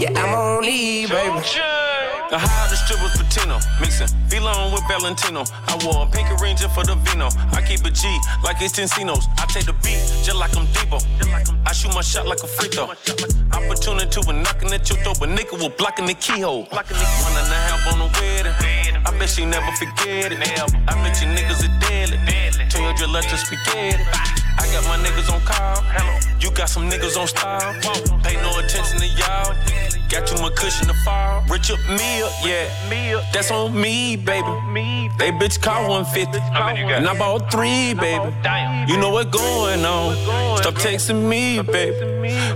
Yeah, 0.00 0.10
I'm 0.18 0.34
on 0.34 0.62
leave, 0.62 1.10
baby. 1.10 1.38
The 2.28 2.38
high 2.42 2.66
the 2.66 2.74
strippers 2.74 3.14
Patino, 3.14 3.62
mixing 3.80 4.10
Vlone 4.26 4.74
with 4.74 4.82
Valentino. 4.90 5.44
I 5.70 5.78
wore 5.86 6.02
a 6.02 6.10
pink 6.10 6.26
ranger 6.40 6.68
for 6.68 6.82
the 6.82 6.96
vino. 7.06 7.30
I 7.54 7.62
keep 7.62 7.86
a 7.86 7.90
G 7.90 8.02
like 8.42 8.60
it's 8.60 8.74
Tencinos. 8.74 9.30
I 9.38 9.46
take 9.46 9.66
the 9.66 9.74
beat 9.86 10.02
just 10.26 10.34
like 10.34 10.50
I'm 10.56 10.66
Debo. 10.74 10.98
I 11.64 11.72
shoot 11.72 11.94
my 11.94 12.02
shot 12.02 12.26
like 12.26 12.42
a 12.42 12.48
free 12.48 12.68
throw. 12.68 12.90
Opportunity 13.54 14.20
when 14.26 14.42
knocking 14.42 14.72
at 14.74 14.90
your 14.90 14.98
door, 15.04 15.14
but 15.20 15.28
nigga 15.28 15.54
was 15.54 15.70
blocking 15.78 16.06
the 16.06 16.14
keyhole. 16.14 16.66
One 16.66 16.82
and 16.82 17.46
a 17.46 17.58
half 17.70 17.86
on 17.94 18.02
the 18.02 18.10
wedding. 18.18 18.52
I 19.06 19.16
bet 19.16 19.30
she 19.30 19.46
never 19.46 19.70
forget 19.78 20.32
it. 20.32 20.42
I 20.42 20.92
bet 21.06 21.22
you 21.22 21.28
niggas 21.30 21.62
are 21.62 21.74
deadly. 21.78 22.18
Turn 22.68 22.82
your 22.82 22.94
drill 22.94 23.14
to 23.14 23.36
spaghetti. 23.38 24.02
I 24.58 24.66
got 24.72 24.84
my 24.84 24.96
niggas 25.04 25.32
on 25.32 25.40
call. 25.42 25.82
You 26.40 26.50
got 26.50 26.68
some 26.68 26.88
niggas 26.90 27.16
on 27.16 27.26
style. 27.26 27.74
Pay 28.22 28.36
no 28.36 28.58
attention 28.58 28.98
to 28.98 29.06
y'all. 29.06 29.54
Got 30.08 30.26
too 30.26 30.40
much 30.40 30.54
cushion 30.54 30.86
to 30.86 30.94
fall. 31.04 31.42
Rich 31.48 31.70
up 31.70 31.78
me 31.88 32.22
up, 32.22 32.32
yeah. 32.44 32.68
Me 32.88 33.06
that's 33.32 33.50
on 33.50 33.78
me, 33.78 34.16
baby. 34.16 34.46
They 35.18 35.30
bitch 35.30 35.60
call 35.60 35.88
150. 35.88 36.38
And 36.38 37.08
I 37.08 37.18
bought 37.18 37.50
three, 37.50 37.94
baby. 37.94 38.32
You 38.90 38.96
know 38.98 39.10
what 39.10 39.30
going 39.30 39.84
on. 39.84 40.16
Stop 40.58 40.74
texting 40.74 41.28
me, 41.28 41.60
baby. 41.60 41.96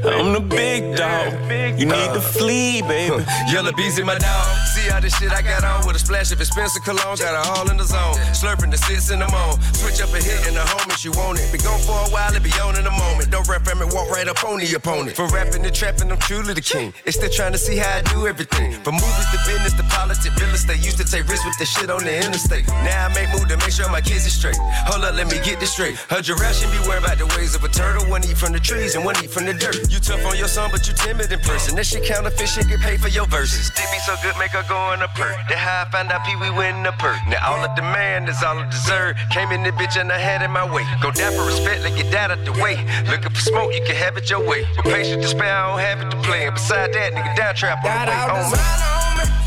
I'm 0.04 0.32
the 0.32 0.40
big 0.40 0.96
dog. 0.96 1.32
You 1.78 1.86
need 1.86 2.12
to 2.12 2.20
flee, 2.20 2.82
baby. 2.82 3.24
Yellow 3.50 3.72
bees 3.72 3.98
in 3.98 4.06
my 4.06 4.18
dog. 4.18 4.56
See 4.74 4.88
all 4.90 5.00
this 5.00 5.16
shit 5.18 5.32
I 5.32 5.42
got 5.42 5.64
on 5.64 5.86
with 5.86 5.96
a 5.96 5.98
splash 5.98 6.32
of 6.32 6.40
expensive 6.40 6.84
cologne. 6.84 7.16
Got 7.16 7.34
it 7.34 7.46
all 7.50 7.70
in 7.70 7.76
the 7.76 7.84
zone. 7.84 8.14
Slurping 8.32 8.70
the 8.70 8.78
sits 8.78 9.10
in 9.10 9.18
the 9.18 9.28
moan. 9.28 9.60
Switch 9.74 10.00
up 10.00 10.12
a 10.12 10.22
hit 10.22 10.46
in 10.46 10.54
the 10.54 10.60
home 10.60 10.90
if 10.90 11.04
you 11.04 11.12
want 11.12 11.40
it. 11.40 11.50
Be 11.52 11.58
gone 11.58 11.80
for 11.80 11.92
a 11.92 12.10
while, 12.10 12.34
it 12.34 12.42
be 12.42 12.52
on 12.60 12.78
in 12.78 12.86
a 12.86 12.90
moment. 12.90 13.30
Don't 13.30 13.48
rap 13.48 13.64
from 13.64 13.82
it, 13.82 13.92
walk 13.94 14.10
right 14.10 14.28
up 14.28 14.44
on 14.44 14.60
the 14.60 14.72
opponent. 14.74 15.16
For 15.16 15.26
rapping 15.28 15.64
and 15.64 15.74
trapping, 15.74 16.10
I'm 16.10 16.18
truly 16.18 16.54
the 16.54 16.60
king. 16.60 16.92
It's 17.04 17.16
still 17.16 17.30
trying 17.40 17.52
to 17.52 17.58
see 17.58 17.80
how 17.80 17.96
I 17.96 18.02
do 18.12 18.28
everything. 18.28 18.76
From 18.84 19.00
movies 19.00 19.28
to 19.32 19.38
business 19.48 19.72
to 19.80 19.84
politics, 19.88 20.28
real 20.36 20.52
estate. 20.52 20.84
Used 20.84 21.00
to 21.00 21.08
take 21.08 21.24
risks 21.24 21.46
with 21.48 21.56
the 21.56 21.64
shit 21.64 21.88
on 21.88 22.04
the 22.04 22.12
interstate. 22.12 22.68
Now 22.84 23.08
I 23.08 23.14
make 23.16 23.32
move 23.32 23.48
to 23.48 23.56
make 23.56 23.72
sure 23.72 23.88
my 23.88 24.04
kids 24.04 24.28
are 24.28 24.36
straight. 24.36 24.60
Hold 24.92 25.08
up, 25.08 25.16
let 25.16 25.24
me 25.24 25.40
get 25.40 25.56
this 25.56 25.72
straight. 25.72 25.96
A 26.12 26.20
giraffe 26.20 26.60
should 26.60 26.68
be 26.68 26.76
worried 26.84 27.00
about 27.00 27.16
the 27.16 27.24
ways 27.32 27.56
of 27.56 27.64
a 27.64 27.72
turtle. 27.72 28.04
One 28.12 28.20
eat 28.28 28.36
from 28.36 28.52
the 28.52 28.60
trees 28.60 28.92
and 28.94 29.08
one 29.08 29.16
eat 29.24 29.32
from 29.32 29.48
the 29.48 29.54
dirt. 29.54 29.88
You 29.88 29.98
tough 30.04 30.20
on 30.28 30.36
your 30.36 30.52
son, 30.52 30.68
but 30.70 30.84
you 30.84 30.92
timid 30.92 31.32
in 31.32 31.40
person. 31.40 31.76
That 31.76 31.88
shit 31.88 32.04
counterfeit 32.04 32.44
shit 32.44 32.68
get 32.68 32.80
paid 32.80 33.00
for 33.00 33.08
your 33.08 33.24
verses. 33.24 33.72
Dick 33.72 33.88
be 33.88 34.00
so 34.04 34.12
good, 34.20 34.36
make 34.36 34.52
her 34.52 34.64
go 34.68 34.76
on 34.76 35.00
a 35.00 35.08
perk. 35.16 35.32
That 35.48 35.56
how 35.56 35.88
I 35.88 35.90
found 35.90 36.12
out 36.12 36.20
Pee 36.28 36.36
Wee 36.36 36.52
winning 36.52 36.84
a 36.84 36.92
perk. 37.00 37.16
Now 37.24 37.40
all 37.40 37.64
I 37.64 37.72
demand 37.74 38.28
is 38.28 38.36
all 38.44 38.58
I 38.60 38.68
deserve. 38.68 39.16
Came 39.32 39.48
in 39.48 39.62
the 39.62 39.72
bitch 39.72 39.96
and 39.96 40.12
I 40.12 40.18
had 40.18 40.44
it 40.44 40.52
my 40.52 40.68
way. 40.68 40.84
Go 41.00 41.10
down 41.10 41.32
for 41.32 41.48
respect, 41.48 41.88
let 41.88 41.96
get 41.96 42.12
that 42.12 42.30
out 42.30 42.44
the 42.44 42.52
way. 42.60 42.76
Looking 43.08 43.32
for 43.32 43.40
smoke, 43.40 43.72
you 43.72 43.80
can 43.80 43.96
have 43.96 44.18
it 44.18 44.28
your 44.28 44.44
way. 44.44 44.68
But 44.76 44.92
patience 44.92 45.24
to 45.24 45.30
spare, 45.32 45.56
I 45.56 45.72
don't 45.72 45.80
have 45.80 46.04
it 46.04 46.10
to 46.12 46.20
play. 46.20 46.44
And 46.44 46.52
beside 46.52 46.92
that, 46.92 47.16
nigga, 47.16 47.29
down 47.36 47.54
trap 47.54 47.84
on 47.84 48.06
the 48.06 48.12
way. 48.12 48.18
all 48.18 48.36
oh, 48.36 48.44
On 48.44 48.50
me. 48.50 48.58
on 48.90 49.18
me. 49.18 49.40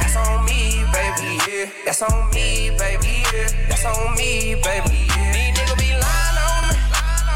That's 0.00 0.16
on 0.16 0.44
me, 0.44 0.82
baby, 0.92 1.38
yeah. 1.46 1.64
yeah. 1.64 1.84
That's 1.84 2.02
on 2.02 2.30
me, 2.30 2.70
baby, 2.78 3.22
yeah. 3.32 3.68
That's 3.68 3.84
on 3.84 4.14
me, 4.16 4.56
baby, 4.62 5.06
yeah. 5.08 5.32
These 5.32 5.58
niggas 5.58 5.78
be 5.78 5.90
lying 5.92 6.38
on 6.38 6.60
me. 6.68 6.76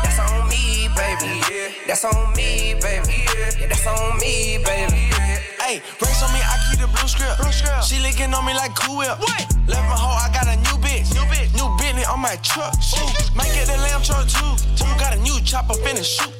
That's 0.02 0.18
on 0.18 0.48
me, 0.48 0.88
baby, 0.96 1.30
yeah. 1.50 1.86
That's 1.86 2.04
on 2.04 2.32
me, 2.34 2.74
baby, 2.80 3.24
yeah. 3.28 3.68
That's 3.68 3.86
on 3.86 4.18
me, 4.18 4.58
baby, 4.64 5.10
yeah. 5.12 5.38
Hey, 5.60 5.82
race 6.00 6.22
on 6.22 6.32
me, 6.32 6.40
I 6.40 6.58
keep 6.70 6.80
the 6.80 6.88
blue 6.88 7.08
script. 7.08 7.38
Blue 7.38 7.52
script. 7.52 7.84
She 7.84 8.00
licking 8.00 8.34
on 8.34 8.44
me 8.44 8.54
like 8.54 8.74
Cool 8.74 8.98
Whip. 8.98 9.18
What? 9.20 9.46
Left 9.68 9.86
my 9.88 9.96
hoe, 9.96 10.18
I 10.18 10.28
got 10.34 10.48
a 10.48 10.56
new 10.56 10.76
bitch. 10.82 11.14
New 11.14 11.22
bitch. 11.30 11.54
New 11.54 11.70
Bentley 11.78 12.04
on 12.04 12.20
my 12.20 12.36
truck. 12.42 12.74
Shoot. 12.82 13.06
Might 13.36 13.52
get 13.54 13.66
the 13.68 13.76
lamb 13.78 14.02
truck 14.02 14.26
too. 14.26 14.52
Too. 14.74 14.90
Got 14.98 15.16
a 15.16 15.20
new 15.20 15.38
chopper 15.42 15.74
finna 15.74 16.04
shoot. 16.04 16.32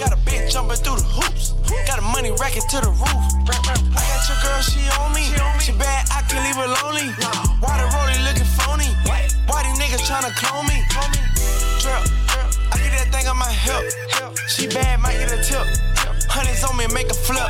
Got 0.00 0.12
a 0.12 0.16
bitch 0.24 0.52
jumping 0.52 0.76
through 0.78 0.96
the 0.96 1.04
hoops. 1.04 1.59
Got 1.86 1.98
a 1.98 2.02
money 2.02 2.30
racket 2.32 2.68
to 2.70 2.80
the 2.80 2.90
roof. 2.90 3.24
I 3.46 4.02
got 4.02 4.22
your 4.28 4.38
girl, 4.42 4.60
she 4.62 4.82
on 4.98 5.14
me. 5.14 5.30
She 5.60 5.72
bad, 5.72 6.08
I 6.10 6.22
can't 6.22 6.44
leave 6.44 6.56
her 6.56 6.66
lonely. 6.66 7.10
Why 7.62 7.78
the 7.78 7.86
rollie 7.94 8.22
looking 8.26 8.48
phony? 8.58 8.90
Why 9.46 9.62
these 9.62 9.78
niggas 9.78 10.02
tryna 10.06 10.34
clone 10.34 10.66
me? 10.66 10.82
Drip, 11.80 12.02
I 12.72 12.78
get 12.78 12.92
that 12.98 13.08
thing 13.12 13.26
on 13.26 13.38
my 13.38 13.50
hip. 13.50 13.92
She 14.48 14.66
bad, 14.66 15.00
might 15.00 15.18
get 15.18 15.32
a 15.32 15.42
tip. 15.42 15.99
Hundreds 16.30 16.62
on 16.64 16.76
me, 16.78 16.86
make 16.94 17.10
a 17.10 17.14
flip. 17.14 17.42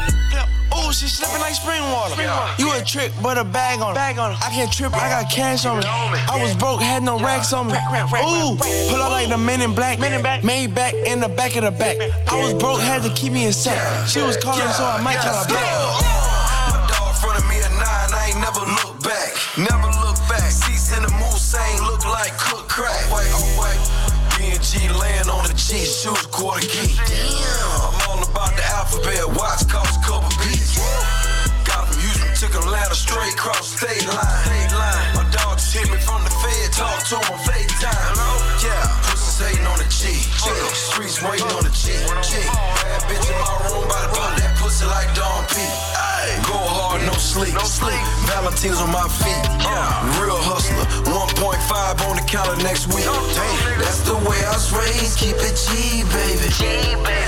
Ooh, 0.71 0.93
she 0.93 1.07
slipping 1.07 1.41
like 1.41 1.55
spring 1.55 1.83
water. 1.93 2.15
You 2.59 2.73
a 2.73 2.83
trick, 2.83 3.13
but 3.23 3.37
a 3.37 3.45
bag 3.45 3.81
on 3.81 3.95
her. 3.95 4.01
I 4.01 4.51
can't 4.51 4.73
trip, 4.73 4.95
I 4.95 5.11
got 5.11 5.31
cash 5.31 5.67
on 5.67 5.79
me. 5.79 5.85
I 5.85 6.41
was 6.41 6.55
broke, 6.57 6.81
had 6.81 7.03
no 7.03 7.19
racks 7.19 7.53
on 7.53 7.67
me. 7.67 7.75
Ooh, 7.75 8.57
pull 8.89 9.03
up 9.03 9.11
like 9.11 9.29
the 9.29 9.37
men 9.37 9.61
in 9.61 9.75
black. 9.75 9.99
Made 9.99 10.75
back 10.75 10.95
in 10.95 11.21
the 11.21 11.29
back 11.29 11.57
of 11.57 11.65
the 11.65 11.71
back. 11.73 11.99
I 12.31 12.41
was 12.41 12.55
broke, 12.55 12.81
had 12.81 13.03
to 13.03 13.11
keep 13.11 13.33
me 13.33 13.47
in 13.47 13.53
sight. 13.53 13.79
She 14.09 14.23
was 14.23 14.37
calling, 14.37 14.67
so 14.73 14.85
I 14.85 15.03
might 15.03 15.19
call 15.19 15.35
her 15.35 15.49
back. 15.51 15.67
My 16.73 16.81
dog 16.89 17.09
in 17.11 17.21
front 17.21 17.39
of 17.39 17.45
me 17.51 17.59
at 17.59 17.73
nine, 17.77 18.11
I 18.15 18.31
ain't 18.31 18.41
never 18.41 18.63
look 18.65 19.03
back. 19.03 19.35
Never 19.59 19.91
look 20.07 20.17
back. 20.31 20.51
Seats 20.51 20.97
in 20.97 21.03
the 21.03 21.13
Mulsanne 21.19 21.83
look 21.83 22.07
like 22.07 22.33
cook 22.39 22.69
crack. 22.69 23.11
White, 23.11 23.27
oh, 23.35 23.59
white. 23.59 23.83
B&G 24.39 24.89
laying 24.89 25.29
on 25.29 25.45
the 25.45 25.55
G, 25.55 25.85
shoes 25.85 26.27
quarter 26.31 26.67
key. 26.67 26.95
All 28.91 28.99
about 28.99 29.07
the 29.07 29.19
alphabet, 29.21 29.39
watch 29.39 29.63
cost 29.69 29.99
a 29.99 30.03
couple 30.03 30.31
beats. 30.43 30.79
Got 31.63 31.87
from 31.87 32.01
Houston 32.03 32.51
to 32.51 32.59
Atlanta, 32.59 32.95
straight 32.95 33.37
cross 33.37 33.79
state 33.79 34.03
line. 34.07 34.19
State 34.19 34.73
line. 34.75 35.15
My 35.15 35.25
dog 35.31 35.59
just 35.59 35.75
hit 35.75 35.87
me 35.91 35.99
from 36.03 36.25
the 36.25 36.31
Fed, 36.31 36.73
talk 36.75 36.99
to 37.07 37.17
him 37.23 37.39
FaceTime. 37.47 38.19
Yeah, 38.65 38.83
pussies 39.07 39.39
hating 39.39 39.67
on 39.67 39.79
the 39.79 39.87
G. 39.87 40.11
G. 40.11 40.51
Streets 40.75 41.23
waiting 41.23 41.47
on 41.55 41.63
the 41.63 41.71
G. 41.71 41.95
G. 42.27 42.43
Bad 42.83 43.03
bitch 43.07 43.31
in 43.31 43.39
my 43.39 43.55
room, 43.71 43.87
by 43.87 44.01
the 44.03 44.11
bump 44.11 44.35
that 44.43 44.59
pussy 44.59 44.87
like 44.87 45.07
Don 45.15 45.47
P. 45.47 45.63
Go 46.47 46.59
hard, 46.59 47.03
no 47.07 47.15
sleep. 47.15 47.55
No 47.55 47.63
sleep. 47.63 48.01
Valentine's 48.27 48.81
on 48.81 48.91
my 48.91 49.07
feet. 49.07 49.45
Real 50.19 50.37
hustler. 50.43 50.85
1.5 51.07 52.11
on 52.11 52.17
the 52.17 52.27
counter 52.27 52.59
next 52.63 52.91
week. 52.91 53.07
Damn, 53.07 53.79
that's 53.79 54.03
the 54.03 54.15
way 54.27 54.39
I 54.45 54.53
was 54.53 54.73
raised. 54.75 55.19
Keep 55.19 55.39
it 55.39 55.55
G, 55.55 56.03
baby. 56.11 56.51
G, 56.59 56.95
baby. 57.07 57.20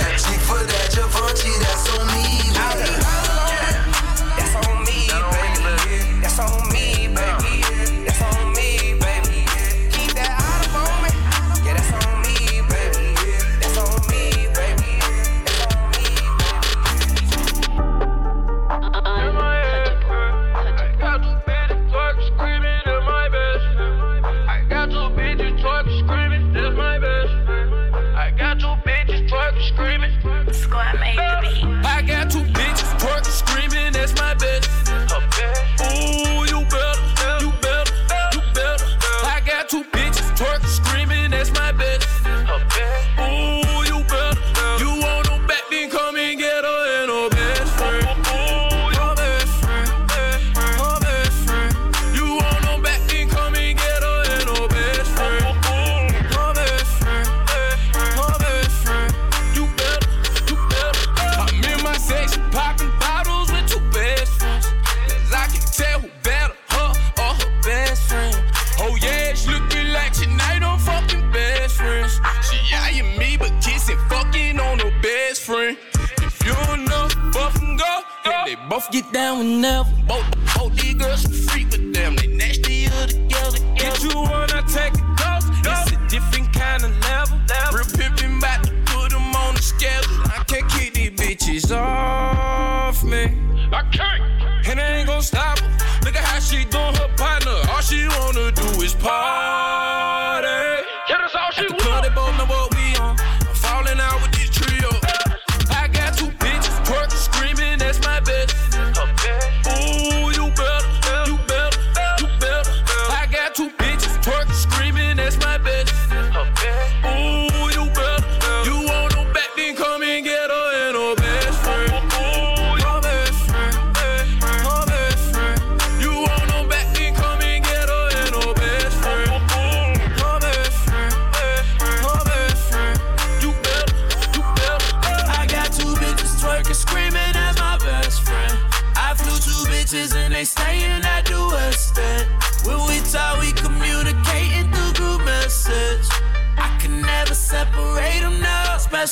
Both 78.72 78.90
get 78.90 79.12
down 79.12 79.36
whenever. 79.38 79.90
Both, 80.08 80.24
both 80.56 80.74
these 80.76 80.94
girls 80.94 81.20
some 81.20 81.32
freak 81.32 81.68
with 81.72 81.92
them, 81.92 82.16
they 82.16 82.28
nastier 82.28 83.06
together. 83.06 83.58
Get 83.76 84.02
you 84.02 84.16
wanna 84.16 84.62
take 84.66 84.94
a 84.94 85.04
dose, 85.20 85.44
it's 85.62 85.92
a 85.92 85.98
different 86.08 86.50
kind 86.54 86.82
of 86.82 86.90
level. 87.00 87.36
Real 87.74 87.84
pimpin' 87.84 88.40
bout 88.40 88.64
to 88.64 88.72
put 88.86 89.10
them 89.10 89.36
on 89.36 89.56
the 89.56 89.60
schedule. 89.60 90.22
I 90.24 90.42
can't 90.46 90.66
keep 90.70 90.94
these 90.94 91.10
bitches 91.10 91.70
off 91.70 93.04
me. 93.04 93.24
I 93.72 93.82
can't. 93.92 94.22
And 94.66 94.80
I 94.80 94.96
ain't 94.96 95.06
gon' 95.06 95.20
stop 95.20 95.58
her. 95.58 95.68
Look 96.04 96.16
at 96.16 96.24
how 96.24 96.40
she 96.40 96.64
doing 96.64 96.94
her 96.94 97.10
partner. 97.18 97.58
All 97.70 97.82
she 97.82 98.08
wanna 98.08 98.52
do 98.52 98.68
is 98.80 98.94
party. 98.94 99.41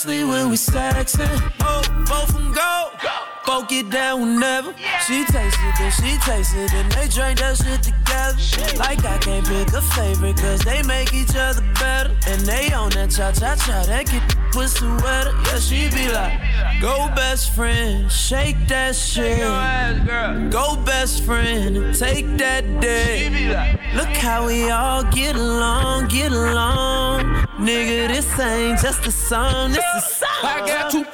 Especially 0.00 0.24
when 0.24 0.48
we 0.48 0.56
sexing. 0.56 1.52
Oh, 1.60 1.82
both 2.08 2.32
them 2.32 2.52
go. 2.52 2.90
Both 3.44 3.68
get 3.68 3.90
down 3.90 4.20
whenever. 4.20 4.72
She 5.06 5.24
tastes 5.24 5.58
it, 5.60 5.74
then 5.78 5.92
she 5.92 6.16
tastes 6.24 6.54
it, 6.54 6.72
and 6.72 6.90
they 6.92 7.08
drink 7.08 7.38
that 7.40 7.56
shit 7.56 7.82
together. 7.82 8.78
Like 8.78 9.04
I 9.04 9.18
can't 9.18 9.46
pick 9.46 9.68
a 9.74 9.82
favorite, 9.82 10.36
cause 10.38 10.60
they 10.60 10.82
make 10.84 11.12
each 11.12 11.36
other 11.36 11.62
better. 11.74 12.16
And 12.28 12.40
they 12.42 12.72
on 12.72 12.90
that 12.90 13.10
cha 13.10 13.32
cha 13.32 13.56
cha, 13.56 13.84
that 13.84 14.06
get 14.06 14.26
the 14.28 14.36
pussy 14.52 14.86
wetter. 14.86 15.34
Yeah, 15.44 15.58
she 15.58 15.90
be 15.90 16.10
like, 16.10 16.40
go 16.80 17.08
best 17.14 17.54
friend, 17.54 18.10
shake 18.10 18.56
that 18.68 18.96
shit. 18.96 19.40
Go 20.50 20.76
best 20.76 21.24
friend, 21.24 21.94
take 21.94 22.26
that 22.38 22.64
dick. 22.80 23.32
Look 23.94 24.16
how 24.16 24.46
we 24.46 24.70
all 24.70 25.02
get 25.04 25.36
along, 25.36 26.08
get 26.08 26.32
along. 26.32 27.29
Nigga, 27.60 28.08
this 28.08 28.40
ain't 28.40 28.80
just 28.80 29.06
a 29.06 29.12
song, 29.12 29.72
this 29.72 29.84
is 29.96 30.04
song. 30.04 30.28
I 30.42 30.66
got 30.66 30.90
two 30.90 31.04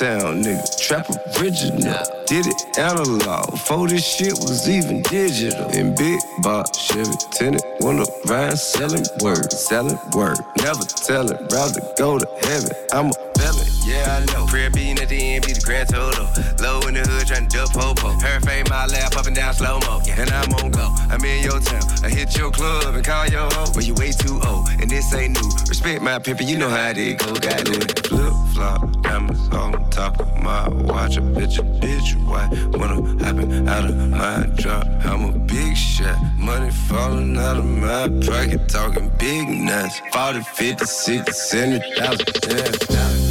nigga, 0.00 0.86
trap 0.86 1.08
original. 1.38 1.80
Did 2.26 2.46
it 2.46 2.78
analog, 2.78 3.50
before 3.50 3.88
this 3.88 4.06
shit 4.06 4.32
was 4.32 4.68
even 4.68 5.02
digital. 5.02 5.68
In 5.70 5.94
big 5.94 6.20
box, 6.42 6.78
Chevy, 6.78 7.12
tenant, 7.32 7.62
window, 7.80 8.06
ride, 8.26 8.58
selling 8.58 9.04
word, 9.20 9.52
selling 9.52 9.98
word. 10.14 10.38
Never 10.58 10.84
tell 10.84 11.30
it, 11.30 11.40
rather 11.52 11.80
go 11.98 12.18
to 12.18 12.26
heaven. 12.46 12.70
I'm 12.92 13.10
a 13.10 13.12
felon, 13.38 13.66
yeah, 13.84 14.20
I 14.22 14.32
know. 14.32 14.46
Prayer 14.46 14.70
beating 14.70 14.98
at 15.00 15.08
the 15.08 15.20
end, 15.20 15.46
be 15.46 15.52
the 15.52 15.60
grand 15.60 15.88
total. 15.88 16.26
Low 16.60 16.80
in 16.88 16.94
the 16.94 17.00
hood, 17.00 17.26
trying 17.26 17.48
to 17.48 17.56
duck 17.56 17.72
popo. 17.72 18.08
Her 18.20 18.40
fame, 18.40 18.66
my 18.70 18.86
lap, 18.86 19.16
up 19.16 19.26
and 19.26 19.36
down 19.36 19.54
slow 19.54 19.80
mo. 19.80 20.00
And 20.16 20.30
I'm 20.30 20.52
on 20.54 20.70
go. 20.70 20.88
I'm 21.10 21.24
in 21.24 21.44
your 21.44 21.60
town. 21.60 21.82
I 22.04 22.08
hit 22.08 22.36
your 22.36 22.50
club 22.50 22.94
and 22.94 23.04
call 23.04 23.26
your 23.26 23.48
hoe. 23.52 23.72
But 23.74 23.86
you 23.86 23.94
way 23.94 24.12
too 24.12 24.40
old, 24.46 24.59
this 24.90 25.14
ain't 25.14 25.40
new. 25.40 25.48
Respect 25.68 26.02
my 26.02 26.18
pimpin', 26.18 26.48
you 26.48 26.58
know 26.58 26.68
how 26.68 26.90
it 26.90 27.18
go. 27.18 27.32
Got 27.34 27.68
it. 27.68 28.06
Flip 28.06 28.32
flop, 28.52 29.02
diamonds 29.02 29.48
on 29.50 29.88
top 29.90 30.20
of 30.20 30.36
my 30.42 30.68
watch. 30.68 31.16
A 31.16 31.20
bitch, 31.20 31.58
a 31.58 31.62
bitch, 31.62 32.08
why? 32.26 32.48
I'm 32.74 33.18
hopping 33.20 33.68
out 33.68 33.84
of 33.84 33.96
my 34.10 34.46
drop, 34.56 34.86
I'm 35.04 35.24
a 35.24 35.32
big 35.38 35.76
shot. 35.76 36.18
Money 36.36 36.70
falling 36.88 37.36
out 37.36 37.56
of 37.56 37.64
my 37.64 38.08
pocket, 38.26 38.68
talking 38.68 39.10
big 39.18 39.48
nuts. 39.48 40.00
40, 40.12 40.40
50, 40.40 40.84
60, 40.84 41.32
70,000, 41.32 42.26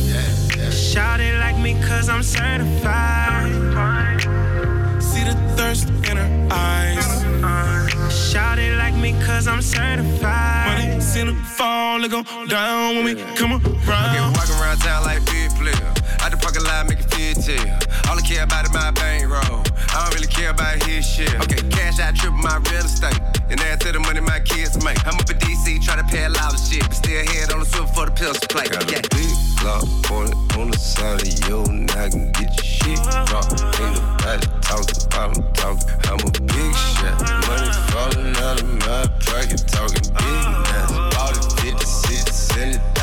yeah. 0.08 0.69
Shout 0.69 1.19
it 1.19 1.38
like 1.39 1.58
me 1.60 1.74
cause 1.84 2.10
I'm 2.10 2.24
certified. 2.24 3.52
See 5.02 5.24
the 5.24 5.36
thirst 5.58 5.89
in 6.10 6.17
her 6.17 6.48
eyes. 6.52 7.06
Shout 8.32 8.60
it 8.60 8.78
like 8.78 8.95
me 8.95 9.13
cause 9.26 9.48
I'm 9.48 9.62
certified. 9.62 10.68
Money, 11.15 11.32
the 11.32 11.43
fall 11.43 12.04
and 12.04 12.12
go 12.12 12.24
down 12.45 12.95
when 12.98 13.06
we 13.06 13.15
come 13.36 13.54
around. 13.54 13.65
Okay, 13.65 14.22
walking 14.38 14.56
around 14.62 14.78
town 14.80 15.04
like 15.04 15.26
big 15.26 15.50
player. 15.52 15.74
Out 16.19 16.32
the 16.32 16.38
parking 16.38 16.63
lot, 16.63 16.88
make 16.88 17.00
it 17.00 17.09
fit 17.41 17.58
tell. 17.60 18.12
All 18.12 18.17
I 18.17 18.21
care 18.21 18.43
about 18.43 18.65
is 18.65 18.73
my 18.73 18.91
bankroll. 18.91 19.63
I 19.93 20.06
don't 20.06 20.15
really 20.15 20.28
care 20.28 20.52
about 20.52 20.82
his 20.84 21.06
shit. 21.06 21.34
Okay, 21.41 21.62
cash 21.69 21.99
out 21.99 22.15
triple 22.15 22.38
my 22.39 22.58
real 22.69 22.86
estate. 22.86 23.19
And 23.49 23.60
add 23.62 23.82
to 23.82 23.91
the 23.91 23.99
money 23.99 24.21
my 24.21 24.39
kids 24.39 24.84
make. 24.84 24.99
I'm 25.08 25.15
up 25.19 25.30
in 25.30 25.38
DC, 25.38 25.84
try 25.84 25.95
to 25.95 26.04
pay 26.04 26.25
a 26.25 26.30
lot 26.30 26.54
of 26.54 26.60
shit. 26.60 26.84
But 26.84 26.93
still 26.95 27.25
head 27.25 27.52
on 27.52 27.60
the 27.60 27.65
swivel 27.65 27.88
for 27.88 28.06
the 28.06 28.12
pills 28.12 28.39
to 28.39 28.47
play. 28.47 28.67
Got 28.67 28.91
Yeah. 28.91 28.99
a 28.99 29.15
big 29.15 29.32
block 29.62 29.84
on 30.12 30.28
it, 30.28 30.58
on 30.58 30.71
the 30.71 30.78
side 30.78 31.21
of 31.21 31.49
your 31.49 31.65
noggin. 31.67 32.32
Get 32.34 32.49
your 32.58 32.65
shit 32.65 32.99
dropped. 33.28 33.52
Ain't 33.80 33.95
nobody 33.97 34.47
talking 34.62 35.04
about 35.06 35.19
I'm 35.19 35.43
talking. 35.54 35.89
I'm 36.10 36.19
a 36.19 36.32
big 36.32 36.73
shot. 36.95 37.17
Money 37.47 37.71
falling 37.91 38.36
out 38.38 38.62
of 38.62 38.69
my 38.86 39.02
pocket, 39.25 39.62
talking 39.67 40.06
big 40.15 40.43
nuts. 40.69 41.15
40, 41.15 41.62
50, 41.62 41.86
60, 41.86 42.32
70,000. 42.32 42.99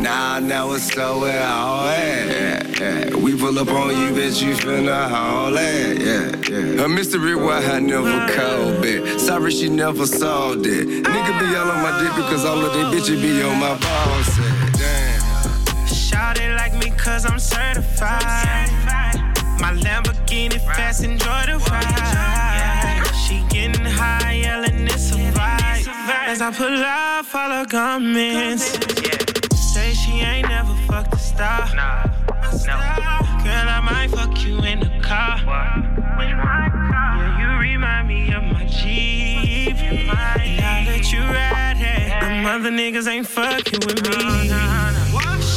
Nah, 0.00 0.38
now 0.38 0.72
it's 0.72 0.84
slow 0.84 1.20
with 1.22 1.34
all 1.42 1.84
that. 1.84 2.78
Yeah, 2.78 3.16
We 3.16 3.36
pull 3.36 3.58
up 3.58 3.68
on 3.68 3.90
you, 3.90 4.10
bitch, 4.14 4.40
you 4.40 4.54
finna 4.54 5.08
haul 5.08 5.58
eh. 5.58 5.94
that. 5.94 6.48
Yeah, 6.48 6.56
yeah. 6.56 6.84
A 6.84 6.88
mystery 6.88 7.34
why 7.34 7.58
I 7.64 7.80
never 7.80 8.32
called 8.32 8.80
back. 8.80 9.18
Sorry 9.18 9.50
she 9.50 9.68
never 9.68 10.06
saw 10.06 10.50
that. 10.50 10.62
Nigga 10.62 11.40
be 11.40 11.56
all 11.56 11.68
on 11.70 11.82
my 11.82 12.00
dick 12.00 12.14
because 12.14 12.44
all 12.44 12.64
of 12.64 12.72
they 12.74 12.96
bitches 12.96 13.20
be 13.20 13.42
on 13.42 13.58
my 13.58 13.76
balls. 13.78 14.36
Damn. 14.78 15.86
Shout 15.88 16.38
it 16.40 16.54
like 16.54 16.74
me 16.74 16.90
cause 16.96 17.26
I'm 17.26 17.40
certified. 17.40 18.70
My 19.60 19.72
Lamborghini 19.74 20.60
fast, 20.60 21.02
enjoy 21.02 21.42
the 21.46 21.58
ride. 21.70 23.02
She 23.26 23.42
getting 23.50 23.84
high, 23.84 24.34
yelling 24.44 24.86
it's 24.86 25.10
a 25.10 25.16
vibe. 25.16 25.88
As 26.28 26.40
I 26.40 26.52
pull 26.52 26.84
up, 26.84 27.26
follow 27.26 27.64
comments. 27.64 28.64
Say 28.64 29.37
she 30.18 30.24
ain't 30.24 30.48
never 30.48 30.74
fucked 30.86 31.14
a 31.14 31.18
star. 31.18 31.68
Nah, 31.74 32.04
no. 32.66 32.76
Girl, 33.44 33.68
I 33.76 33.80
might 33.84 34.10
fuck 34.10 34.44
you 34.44 34.58
in 34.62 34.80
the 34.80 34.90
car. 35.00 35.38
In 35.38 35.46
my 36.36 36.68
car. 36.74 37.16
Yeah, 37.18 37.38
you 37.40 37.48
remind 37.60 38.08
me 38.08 38.32
of 38.32 38.42
my 38.42 38.64
Jeep. 38.66 39.76
Now 39.76 40.84
that 40.88 41.12
you 41.12 41.20
ride 41.20 41.76
here, 41.76 42.20
them 42.20 42.46
other 42.46 42.70
niggas 42.70 43.06
ain't 43.06 43.26
fucking 43.26 43.80
with 43.86 44.02
me. 44.08 44.48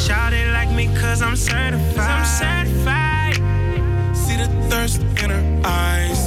Shout 0.06 0.34
it 0.34 0.52
like 0.54 0.70
me 0.70 0.88
cause 1.00 1.22
I'm 1.22 1.36
certified. 1.36 1.98
I'm 1.98 2.26
certified. 2.26 3.36
See 4.16 4.38
the 4.38 4.48
thirst 4.70 5.02
in 5.24 5.30
her 5.32 5.62
eyes. 5.66 6.20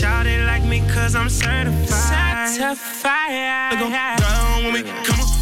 Shout 0.00 0.26
it 0.26 0.44
like 0.44 0.64
me 0.64 0.80
cause 0.92 1.14
I'm 1.14 1.30
certified. 1.30 2.50
Certified. 2.50 3.78
Go 3.78 3.88
down 3.88 4.64
when 4.64 4.72
we 4.74 4.82
come 4.82 5.20
around. 5.20 5.35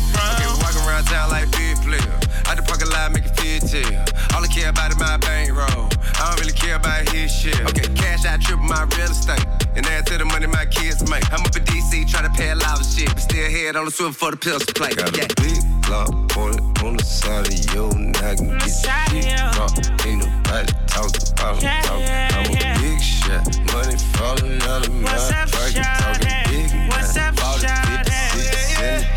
Okay, 0.84 0.92
walking 0.92 0.92
around 0.92 1.04
town 1.06 1.30
like 1.30 1.50
big 1.52 1.76
player. 1.82 2.12
Out 2.46 2.56
the 2.56 2.62
parking 2.62 2.90
lot, 2.90 3.12
make 3.12 3.24
it 3.24 3.36
fit 3.36 3.62
tell. 3.64 4.36
All 4.36 4.44
I 4.44 4.48
care 4.48 4.68
about 4.70 4.90
is 4.92 4.98
my 4.98 5.16
bankroll. 5.18 5.88
I 6.20 6.30
don't 6.30 6.40
really 6.40 6.52
care 6.52 6.76
about 6.76 7.08
his 7.08 7.32
shit. 7.32 7.58
Okay, 7.70 7.88
cash 7.94 8.24
out 8.26 8.40
triple 8.40 8.64
my 8.64 8.84
real 8.96 9.10
estate. 9.10 9.44
And 9.76 9.86
add 9.86 10.06
to 10.06 10.18
the 10.18 10.24
money 10.24 10.46
my 10.46 10.66
kids 10.66 11.08
make. 11.08 11.24
I'm 11.32 11.40
up 11.44 11.56
in 11.56 11.64
DC, 11.64 12.08
try 12.10 12.22
to 12.22 12.30
pay 12.30 12.50
a 12.50 12.54
lot 12.56 12.80
of 12.80 12.86
shit. 12.86 13.08
But 13.08 13.20
still 13.20 13.50
head 13.50 13.76
on 13.76 13.86
the 13.86 13.90
swivel 13.90 14.12
for 14.12 14.30
the 14.30 14.36
pills 14.36 14.64
to 14.66 14.74
play. 14.74 14.90
Got 14.94 15.16
Yeah. 15.16 15.24
a 15.24 15.34
big 15.40 15.58
block 15.82 16.08
on 16.36 16.54
it, 16.54 16.82
on 16.84 16.96
the 16.96 17.04
side 17.04 17.46
of 17.48 17.74
your 17.74 17.90
noggin. 17.94 18.58
Get 18.58 18.68
side 18.70 19.12
your 19.12 19.34
of 19.48 19.70
shit 19.74 20.04
your- 20.04 20.06
Ain't 20.06 20.18
nobody 20.20 20.72
talking 20.86 21.32
about 21.32 21.56
I'm 21.56 21.60
Yeah, 21.60 21.82
talking. 21.82 22.38
I'm 22.38 22.44
a 22.44 22.60
yeah. 22.60 22.78
big 22.78 23.00
shot. 23.02 23.44
Money 23.72 23.96
falling 24.14 24.62
out 24.62 24.86
of 24.86 24.92
my 24.94 25.12
What's 25.12 25.30
up, 25.32 25.50
pocket, 25.50 25.74
talking 25.74 26.28
shawty? 26.28 26.44
big 26.44 26.90
What's 26.92 27.14
nuts. 27.16 27.18
up, 27.18 27.40
40, 27.40 27.66
50, 27.66 27.74
shawty? 27.74 28.44
60, 28.44 28.74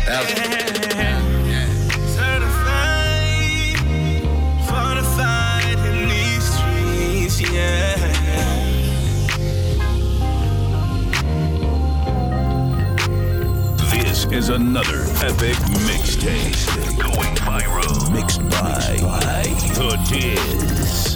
70,000. 0.08 0.97
Another 14.48 15.02
epic 15.24 15.56
mixtape. 15.84 16.98
Going 16.98 17.34
viral. 17.36 18.12
Mixed 18.12 18.42
by, 18.48 18.96
The 19.74 19.96
Diz. 20.08 21.07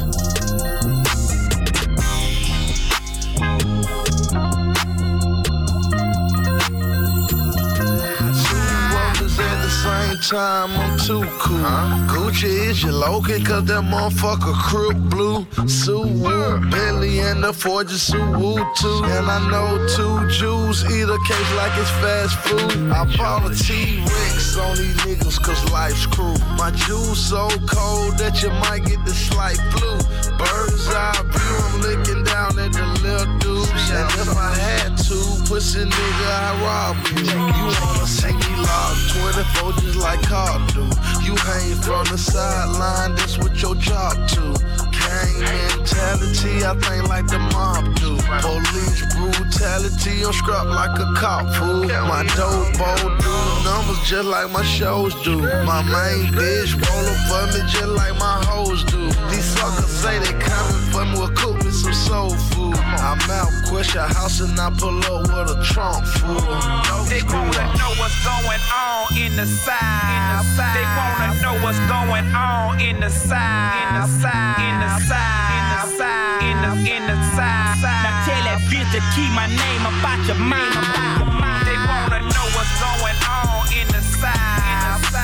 Time, 10.32 10.70
I'm 10.70 10.98
too 10.98 11.24
cool. 11.40 11.58
Gucci 12.08 12.70
is 12.70 12.82
your 12.82 12.92
local, 12.92 13.38
cause 13.44 13.64
that 13.66 13.84
motherfucker 13.84 14.54
crook 14.68 14.96
blue. 15.12 15.44
Suwu, 15.68 16.70
Bentley, 16.70 17.20
and 17.20 17.44
the 17.44 17.52
Forger 17.52 18.00
Suwu 18.08 18.56
too. 18.80 19.00
And 19.16 19.26
I 19.36 19.38
know 19.50 19.68
two 19.94 20.16
Jews 20.38 20.84
eat 20.94 21.08
a 21.16 21.18
cake 21.28 21.50
like 21.60 21.74
it's 21.76 21.90
fast 22.00 22.36
food. 22.44 22.90
I 22.90 23.04
bought 23.16 23.50
a 23.50 23.54
T-Rex 23.54 24.56
on 24.56 24.76
these 24.76 24.96
niggas, 25.04 25.38
cause 25.42 25.62
life's 25.70 26.06
cruel. 26.06 26.38
My 26.56 26.70
juice 26.70 27.20
so 27.28 27.48
cold 27.68 28.16
that 28.16 28.42
you 28.42 28.50
might 28.64 28.84
get 28.86 29.04
the 29.04 29.12
slight 29.12 29.60
flu. 29.72 29.92
Bird's 30.38 30.88
eye 30.88 31.22
view, 31.32 31.56
I'm 31.66 31.80
looking 31.82 32.24
down 32.24 32.58
at 32.58 32.72
the 32.72 32.86
little. 33.02 33.41
And 33.72 34.08
if 34.20 34.36
I 34.36 34.54
had 34.54 34.96
to, 35.08 35.18
pussy 35.48 35.84
nigga, 35.84 36.28
I 36.28 36.52
rob 36.64 36.96
you. 37.12 37.24
You 37.24 37.66
wanna 37.80 38.06
see 38.06 38.32
me 38.32 38.52
lock 38.60 38.96
24 39.12 39.72
just 39.80 39.96
like 39.96 40.22
Carl 40.22 40.60
do. 40.68 40.84
You 41.24 41.36
hang 41.36 41.74
from 41.80 42.04
the 42.06 42.18
sideline, 42.18 43.14
that's 43.14 43.38
what 43.38 43.60
your 43.60 43.74
job 43.76 44.14
do. 44.28 44.54
Gang 44.92 45.40
mentality, 45.40 46.64
I 46.64 46.74
think 46.80 47.08
like 47.08 47.26
the 47.26 47.38
mob 47.52 47.84
do. 47.96 48.16
Police 48.40 49.02
brutality, 49.16 50.24
I'm 50.24 50.68
like 50.68 50.98
a 50.98 51.14
cop 51.16 51.48
fool. 51.56 51.86
My 52.08 52.24
dope 52.36 52.76
bowl 52.78 53.08
do 53.18 53.52
numbers 53.64 54.00
just 54.04 54.28
like 54.28 54.50
my 54.50 54.64
shows 54.64 55.14
do. 55.22 55.40
My 55.64 55.82
main 55.82 56.32
bitch 56.32 56.72
rollin' 56.76 57.18
for 57.28 57.46
me 57.52 57.60
just 57.70 57.88
like 57.88 58.16
my 58.18 58.44
hoes 58.46 58.84
do. 58.84 59.08
These 59.30 59.44
suckers 59.44 59.90
say 59.90 60.18
they 60.18 60.32
coming 60.38 60.82
for 60.92 61.04
me, 61.04 61.18
well 61.18 61.32
cook 61.34 61.64
me 61.64 61.70
some 61.70 61.94
soul 61.94 62.30
food. 62.50 62.76
I'm 62.76 63.18
out, 63.30 63.52
quit 63.82 63.94
your 63.94 64.06
house 64.14 64.40
and 64.40 64.58
I 64.58 64.70
pull 64.70 64.98
up 65.10 65.22
with 65.22 65.56
a 65.56 65.58
trunk 65.64 66.06
full. 66.06 66.38
They 67.10 67.22
wanna 67.26 67.66
know 67.78 67.92
what's 67.98 68.18
going 68.22 68.62
on 68.70 69.16
in 69.16 69.34
the 69.36 69.46
side. 69.46 70.44
They 70.74 70.86
wanna 70.98 71.40
know 71.42 71.54
what's 71.64 71.80
going 71.90 72.26
on 72.34 72.80
in 72.80 73.00
the 73.00 73.10
side. 73.10 73.74
In 73.82 74.00
the 74.00 74.06
side. 74.06 74.58
In 74.68 74.76
the 74.82 74.90
side. 75.08 75.50
In 75.58 75.64
the 75.72 75.80
side. 75.98 76.42
In 76.48 76.56
the 76.62 76.72
in 76.94 77.02
the 77.10 77.18
side. 77.34 77.76
Now 77.82 78.24
tell 78.26 78.42
that 78.46 78.60
bitch 78.70 78.88
to 78.94 79.00
keep 79.14 79.30
my 79.34 79.46
name 79.46 79.84
about 79.92 80.20
your 80.26 80.38
mind. 80.38 80.72
They 81.66 81.78
wanna 81.90 82.20
know 82.22 82.46
what's 82.54 82.74
going 82.78 83.18
on 83.26 83.66
in 83.74 83.86
the 83.88 84.02
side. 84.02 84.62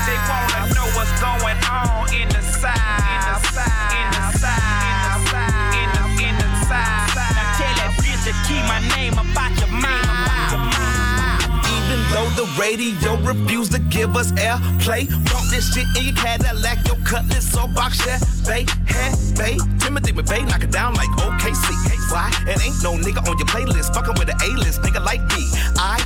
They 0.07 0.19
wanna 0.27 0.73
know 0.75 0.87
what's 0.97 1.13
going 1.21 1.59
on 1.71 2.13
in 2.13 2.27
the 2.29 2.41
side. 2.41 2.75
In 3.13 3.21
the 3.29 3.39
side. 3.53 3.78
The 12.39 12.47
radio 12.55 13.19
refused 13.19 13.73
to 13.73 13.79
give 13.91 14.15
us 14.15 14.31
airplay. 14.39 15.03
Brought 15.27 15.49
this 15.51 15.73
shit 15.73 15.83
in 15.97 16.05
your 16.07 16.15
Cadillac, 16.15 16.87
your 16.87 16.95
cutlass 17.03 17.51
or 17.57 17.67
box. 17.67 17.99
Bay, 18.47 18.65
hey, 18.87 19.11
bay. 19.35 19.57
Timothy 19.79 20.13
McVeigh, 20.13 20.47
knock 20.47 20.63
it 20.63 20.71
down 20.71 20.93
like 20.93 21.09
OKC. 21.19 21.67
Why? 22.13 22.31
It 22.47 22.63
ain't 22.63 22.79
no 22.81 22.95
nigga 22.95 23.27
on 23.27 23.37
your 23.37 23.47
playlist, 23.47 23.93
fucking 23.93 24.15
with 24.17 24.29
an 24.29 24.39
A-list, 24.41 24.81
nigga 24.83 25.03
like 25.03 25.19
me. 25.35 25.51
I 25.75 25.99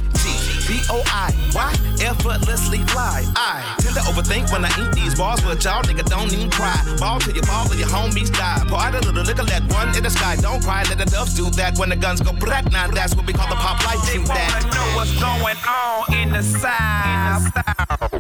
B-O-I. 0.68 1.32
Why? 1.52 1.74
Effortlessly 2.00 2.80
fly. 2.88 3.24
I 3.36 3.76
tend 3.80 3.96
to 3.96 4.02
overthink 4.02 4.52
when 4.52 4.64
I 4.66 4.72
eat 4.80 4.94
these 4.96 5.16
bars, 5.16 5.42
but 5.42 5.64
y'all 5.64 5.84
nigga 5.84 6.06
don't 6.10 6.32
even 6.32 6.50
cry. 6.50 6.78
Ball 7.00 7.20
till 7.20 7.36
your 7.36 7.44
fall 7.44 7.72
or 7.72 7.76
your 7.76 7.88
homies 7.88 8.32
die. 8.32 8.64
Pour 8.68 8.80
out 8.80 8.96
a 8.96 9.00
little 9.00 9.24
liquor, 9.24 9.44
let 9.44 9.64
one 9.72 9.96
in 9.96 10.04
the 10.04 10.10
sky. 10.10 10.36
Don't 10.38 10.64
cry, 10.64 10.84
let 10.84 10.98
the 10.98 11.06
doves 11.06 11.34
do 11.34 11.50
that 11.52 11.78
when 11.78 11.90
the 11.90 11.96
guns 11.96 12.22
go 12.22 12.32
black. 12.34 12.72
Now 12.72 12.88
that's 12.88 13.16
what 13.16 13.28
we 13.28 13.34
call 13.34 13.50
the 13.50 13.56
pop 13.56 13.84
life. 13.86 14.00
They 14.08 14.20
wanna 14.20 14.62
know 14.74 14.88
what's 14.96 15.14
going 15.20 15.58
on 15.68 16.14
in 16.14 16.32
the 16.32 16.44
side. 16.44 17.52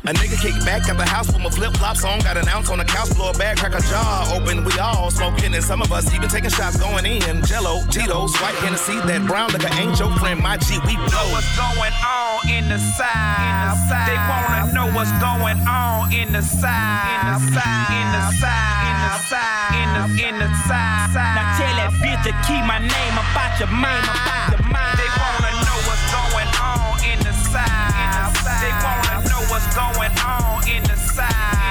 A 0.05 0.11
nigga 0.11 0.35
kick 0.41 0.53
back 0.65 0.89
at 0.89 0.97
the 0.97 1.05
house 1.05 1.27
with 1.27 1.41
my 1.41 1.49
flip 1.49 1.73
flops 1.77 2.03
on. 2.03 2.19
Got 2.19 2.37
an 2.37 2.47
ounce 2.49 2.69
on 2.69 2.77
the 2.77 2.85
couch 2.85 3.09
floor, 3.09 3.31
bag, 3.33 3.57
crack 3.57 3.73
a 3.73 3.81
jar 3.87 4.27
open. 4.35 4.65
We 4.65 4.77
all 4.79 5.11
smoking, 5.11 5.53
and 5.53 5.63
some 5.63 5.81
of 5.81 5.91
us 5.91 6.13
even 6.13 6.29
taking 6.29 6.49
shots 6.49 6.77
going 6.77 7.05
in. 7.05 7.43
Jello, 7.45 7.81
Tito's, 7.89 8.35
white 8.41 8.55
Hennessy, 8.55 8.99
that 9.07 9.25
brown 9.25 9.51
liquor 9.51 9.73
ain't 9.79 9.97
your 9.97 10.11
friend. 10.17 10.41
My 10.41 10.57
G, 10.57 10.77
we 10.85 10.95
blow. 10.95 11.31
What's 11.31 11.47
going 11.55 11.93
on 12.03 12.32
in 12.49 12.69
the 12.69 12.77
side? 12.77 13.75
They 14.07 14.17
wanna 14.29 14.73
know 14.73 14.87
what's 14.91 15.11
going 15.19 15.59
on 15.67 16.11
in 16.11 16.31
the 16.31 16.41
side. 16.41 17.07
In 17.13 17.33
the 17.33 17.39
side. 17.53 17.89
In 17.99 18.07
the 18.15 18.23
side. 18.41 18.83
In 18.89 18.97
the 19.03 19.11
side. 19.29 19.73
In 19.79 19.89
the 19.93 20.03
in 20.27 20.35
the 20.39 20.49
side. 20.67 21.09
Now 21.13 21.57
tell 21.57 21.75
that 21.79 21.91
bitch 22.01 22.21
to 22.23 22.33
keep 22.47 22.63
my 22.65 22.79
name 22.79 23.15
about 23.17 23.59
your 23.59 23.69
mind. 23.69 24.03
About 24.03 24.51
your 24.53 24.65
mind. 24.71 24.97
They 24.99 25.09
wanna 25.17 25.51
know 25.65 25.79
what's 25.87 26.05
going 26.11 26.51
on 26.61 26.97
in 27.05 27.19
the 27.19 27.33
side. 27.33 27.93
In 28.01 28.09
the 28.17 28.25
side 28.41 28.61
They 28.63 28.73
wanna 28.85 29.29
know 29.29 29.41
what's 29.51 29.69
going 29.75 30.13
on 30.25 30.67
in 30.67 30.83
the 30.83 30.97
side. 30.97 31.29
In 31.29 31.41
the 31.41 31.57
side. 31.57 31.62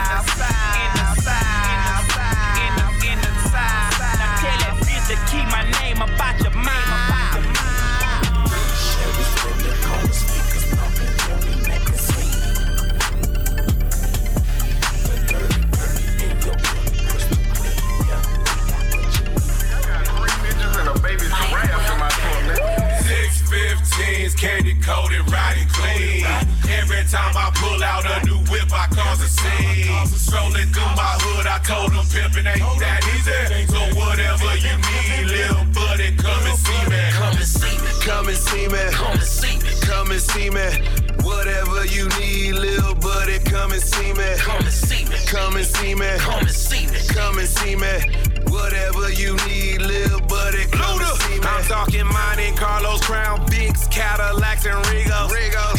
Candy 24.43 24.75
coated, 24.83 25.23
riding 25.31 25.69
clean. 25.69 26.27
Every 26.67 27.07
time 27.07 27.35
I 27.39 27.55
pull 27.55 27.79
out 27.79 28.03
a 28.03 28.27
new 28.27 28.43
whip, 28.51 28.67
I 28.75 28.91
cause 28.91 29.23
a 29.23 29.31
scene. 29.31 30.07
Strolling 30.19 30.67
through 30.75 30.95
my 30.99 31.15
hood, 31.23 31.47
I 31.47 31.63
told 31.63 31.95
them 31.95 32.03
pimping 32.11 32.51
ain't 32.51 32.79
that 32.83 33.07
easy. 33.15 33.71
So 33.71 33.79
whatever 33.95 34.51
you 34.59 34.75
need, 34.91 35.31
little 35.31 35.65
buddy, 35.71 36.11
come 36.19 36.43
and 36.43 36.59
see 36.59 36.83
me. 36.91 37.03
Come 37.15 37.39
and 37.39 37.47
see 37.47 37.77
me. 37.79 37.91
Come 38.03 38.27
and 38.27 38.37
see 38.37 38.67
me. 38.67 38.83
Come 38.91 39.15
and 39.15 39.23
see 39.23 39.57
me. 39.63 39.71
Come 39.87 40.11
and 40.11 40.21
see 40.21 40.51
me. 40.51 40.69
Whatever 41.23 41.87
you 41.87 42.11
need, 42.19 42.59
little 42.59 42.97
buddy, 42.97 43.39
come 43.47 43.71
and 43.71 43.81
see 43.81 44.11
me. 44.13 44.27
Come 44.43 44.67
and 44.67 44.75
see 44.75 45.05
me. 45.07 45.17
Come 45.31 45.55
and 45.55 45.67
see 45.67 45.95
me. 45.95 46.11
Come 46.19 46.43
and 46.43 46.51
see 46.51 46.87
me. 46.91 46.99
Come 47.15 47.39
and 47.39 47.47
see 47.47 47.77
me. 47.77 48.32
Whatever 48.53 49.11
you 49.13 49.35
need, 49.49 49.81
little 49.81 50.21
buddy, 50.29 50.65
come 50.71 51.01
and 51.01 51.21
see 51.23 51.41
me. 51.41 51.47
I'm 51.47 51.65
talking 51.65 52.07
Monte 52.07 52.53
Carlos, 52.53 53.01
Crown, 53.01 53.41
Vics, 53.47 53.91
Cadillacs, 53.91 54.67
and 54.67 54.85
Regals. 54.87 55.33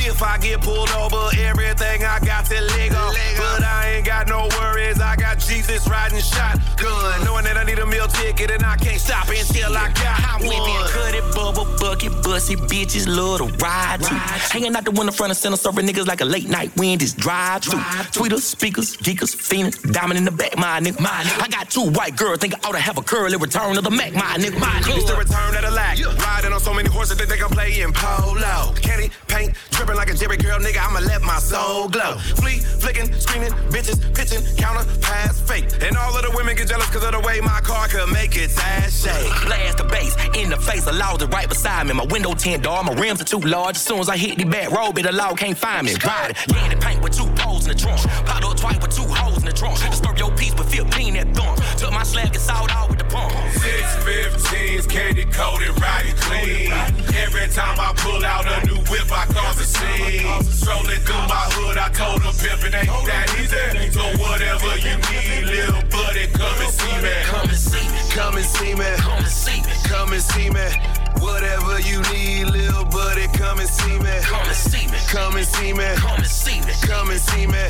If 0.05 0.23
I 0.23 0.37
get 0.39 0.61
pulled 0.61 0.89
over, 0.91 1.29
everything 1.37 2.03
I 2.03 2.19
got 2.19 2.45
to 2.45 2.59
Lego. 2.61 3.13
But 3.37 3.63
I 3.63 3.93
ain't 3.95 4.05
got 4.05 4.27
no 4.27 4.47
worries. 4.57 4.99
I 4.99 5.15
got 5.15 5.37
Jesus 5.37 5.87
riding 5.87 6.19
shotgun, 6.19 7.23
knowing 7.25 7.45
that 7.45 7.57
I 7.57 7.63
need 7.63 7.79
a 7.79 7.85
meal 7.85 8.07
ticket 8.07 8.49
and 8.51 8.63
I 8.65 8.75
can't 8.77 8.99
stop 8.99 9.29
until 9.29 9.77
I 9.77 9.89
got 9.93 10.19
I'm 10.33 10.45
one. 10.45 10.55
it, 10.55 10.89
cut 10.91 11.13
it, 11.13 11.35
bubble, 11.35 11.62
bucket, 12.09 12.23
bussy, 12.23 12.55
bitches 12.55 13.07
love 13.07 13.39
to 13.39 13.45
ride 13.57 14.01
too. 14.01 14.15
Hanging 14.15 14.75
out 14.75 14.85
the 14.85 14.91
window 14.91 15.11
front 15.11 15.31
and 15.31 15.37
center, 15.37 15.57
serving 15.57 15.85
niggas 15.85 16.07
like 16.07 16.21
a 16.21 16.25
late 16.25 16.49
night 16.49 16.75
wind 16.77 17.01
is 17.01 17.13
drive 17.13 17.61
too. 17.61 17.77
Tweeters, 18.11 18.41
speakers, 18.41 18.97
geekers, 18.97 19.35
fiends, 19.35 19.77
diamond 19.81 20.17
in 20.17 20.25
the 20.25 20.31
back, 20.31 20.57
my 20.57 20.79
nigga. 20.79 20.99
My 20.99 21.09
nigga. 21.09 21.43
I 21.43 21.47
got 21.47 21.69
two 21.69 21.89
white 21.91 22.15
girls, 22.15 22.39
think 22.39 22.53
I 22.55 22.67
ought 22.67 22.73
to 22.73 22.79
have 22.79 22.97
a 22.97 23.01
curly 23.01 23.37
return 23.37 23.77
of 23.77 23.83
the 23.83 23.91
Mac, 23.91 24.13
my 24.13 24.37
nigga. 24.37 24.59
My 24.59 24.67
nigga. 24.81 24.97
It's 24.97 25.09
the 25.09 25.15
return 25.15 25.55
of 25.55 25.61
the 25.61 25.71
lack. 25.71 25.99
Riding 25.99 26.53
on 26.53 26.59
so 26.59 26.73
many 26.73 26.89
horses 26.89 27.17
that 27.17 27.29
they 27.29 27.37
can 27.37 27.49
play 27.49 27.81
in 27.81 27.93
polo. 27.93 28.73
Candy 28.81 29.11
paint, 29.27 29.53
dripping 29.71 29.95
like 29.95 30.09
a 30.09 30.13
Jheri 30.13 30.41
curl, 30.41 30.59
nigga. 30.59 30.79
I'ma 30.79 30.99
let 30.99 31.21
my 31.21 31.39
soul 31.39 31.87
glow. 31.89 32.17
Flee, 32.35 32.59
flicking, 32.59 33.11
screaming, 33.13 33.51
bitches, 33.71 33.99
pitching, 34.13 34.43
counter, 34.57 34.85
pass, 35.01 35.39
fake. 35.41 35.65
And 35.81 35.97
all 35.97 36.15
of 36.15 36.23
the 36.23 36.31
women 36.35 36.55
get 36.55 36.67
jealous 36.67 36.89
cause 36.89 37.03
of 37.03 37.11
the 37.11 37.19
way 37.21 37.39
my 37.41 37.61
car 37.61 37.87
could 37.87 38.11
make 38.11 38.35
its 38.35 38.57
ass 38.59 39.03
shake. 39.03 39.45
Blast 39.45 39.77
the 39.77 39.83
bass 39.85 40.15
in 40.35 40.49
the 40.49 40.57
face, 40.57 40.87
allowed 40.87 41.21
it 41.21 41.27
right 41.27 41.47
beside 41.47 41.87
me. 41.87 41.92
My 41.93 42.05
window 42.05 42.33
tint 42.33 42.63
door, 42.63 42.83
my 42.83 42.93
rims 42.93 43.21
are 43.21 43.25
too 43.25 43.39
large. 43.39 43.75
As 43.75 43.83
soon 43.83 43.99
as 43.99 44.09
I 44.09 44.17
hit 44.17 44.39
the 44.39 44.45
back 44.45 44.71
road, 44.71 44.93
bit 44.93 45.05
the 45.05 45.11
law 45.11 45.35
can't 45.35 45.57
find 45.57 45.85
me. 45.85 45.93
Ride 46.03 46.31
it, 46.31 46.37
candy 46.49 46.75
paint 46.75 47.01
with 47.03 47.15
two 47.15 47.27
poles 47.37 47.67
in 47.67 47.73
the 47.73 47.77
trunk. 47.77 48.01
Popped 48.25 48.43
up 48.43 48.57
twice 48.57 48.81
with 48.81 48.95
two 48.95 49.05
holes 49.05 49.37
in 49.37 49.45
the 49.45 49.53
trunk. 49.53 49.77
Disturb 49.77 50.17
your 50.17 50.31
piece, 50.31 50.55
but 50.55 50.65
feel 50.65 50.85
clean 50.85 51.13
that 51.13 51.29
thumb. 51.35 51.55
Took 51.77 51.91
my 51.91 52.01
slab, 52.01 52.33
get 52.33 52.41
sawed 52.41 52.71
out 52.71 52.89
with 52.89 52.97
the 52.97 53.05
pump. 53.05 53.31
Six 53.53 53.85
fifteens, 54.03 54.87
candy 54.87 55.25
coated, 55.25 55.79
riding 55.79 56.17
clean. 56.17 56.73
Every 57.13 57.47
time 57.53 57.77
I 57.79 57.93
pull 57.97 58.25
out 58.25 58.49
a 58.49 58.65
new 58.65 58.81
whip, 58.89 59.05
I 59.13 59.25
cause 59.29 59.61
a 59.61 59.67
scene. 59.69 60.25
Strolling 60.49 60.97
through 61.05 61.27
my 61.29 61.45
hood, 61.53 61.77
I 61.77 61.89
told 61.93 62.23
them 62.23 62.33
pimping 62.41 62.73
ain't 62.73 62.89
that 63.05 63.29
easy. 63.37 63.91
So 63.93 64.01
whatever 64.17 64.73
you 64.81 64.97
need, 65.13 65.45
little 65.45 65.83
buddy, 65.93 66.25
come 66.33 66.57
and 66.57 66.73
see 66.73 66.97
me. 67.05 67.13
Come 67.29 67.49
and 67.49 67.57
see 67.57 67.85
me. 67.85 68.01
Come 68.09 68.35
and 68.37 68.45
see 68.45 68.73
me. 68.73 68.89
Come 68.97 69.21
and 69.21 69.27
see 69.29 69.61
me. 69.61 69.73
Come 69.85 70.13
and 70.13 70.21
see 70.23 70.49
me. 70.49 71.02
Whatever 71.23 71.79
you 71.79 72.01
need, 72.11 72.47
little 72.51 72.83
buddy, 72.83 73.27
come 73.27 73.59
and 73.59 73.69
see 73.69 73.97
me. 73.99 74.11
Come 74.23 74.45
and 74.45 74.55
see 74.55 74.85
me. 74.91 74.97
Come 75.07 75.37
and 75.37 75.47
see 75.47 75.71
me. 75.71 75.85
Come 75.95 76.19
and 76.19 76.27
see 76.27 76.59
me. 76.59 76.73
Come 76.83 77.09
and 77.11 77.19
see 77.19 77.47
me. 77.47 77.63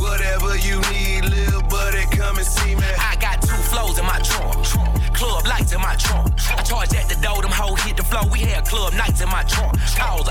Whatever 0.00 0.56
you 0.56 0.80
need, 0.90 1.26
little 1.26 1.60
buddy, 1.68 2.04
come 2.16 2.38
and 2.38 2.46
see 2.46 2.74
me. 2.74 2.88
I 2.98 3.16
got 3.20 3.42
two 3.42 3.60
flows 3.70 3.98
in 3.98 4.06
my 4.06 4.18
trunk. 4.20 4.64
Club 5.14 5.46
lights 5.46 5.72
in 5.72 5.80
my 5.80 5.94
trunk. 5.96 6.32
I 6.50 6.62
charge 6.62 6.94
at 6.94 7.08
the 7.08 7.16
door, 7.20 7.42
them 7.42 7.52
hoes 7.52 7.80
hit 7.82 7.96
the 7.96 8.02
floor. 8.02 8.24
We 8.32 8.40
had 8.40 8.64
club 8.64 8.94
nights 8.94 9.20
in 9.20 9.28
my 9.28 9.42
trunk. 9.44 9.78
Cause 9.96 10.28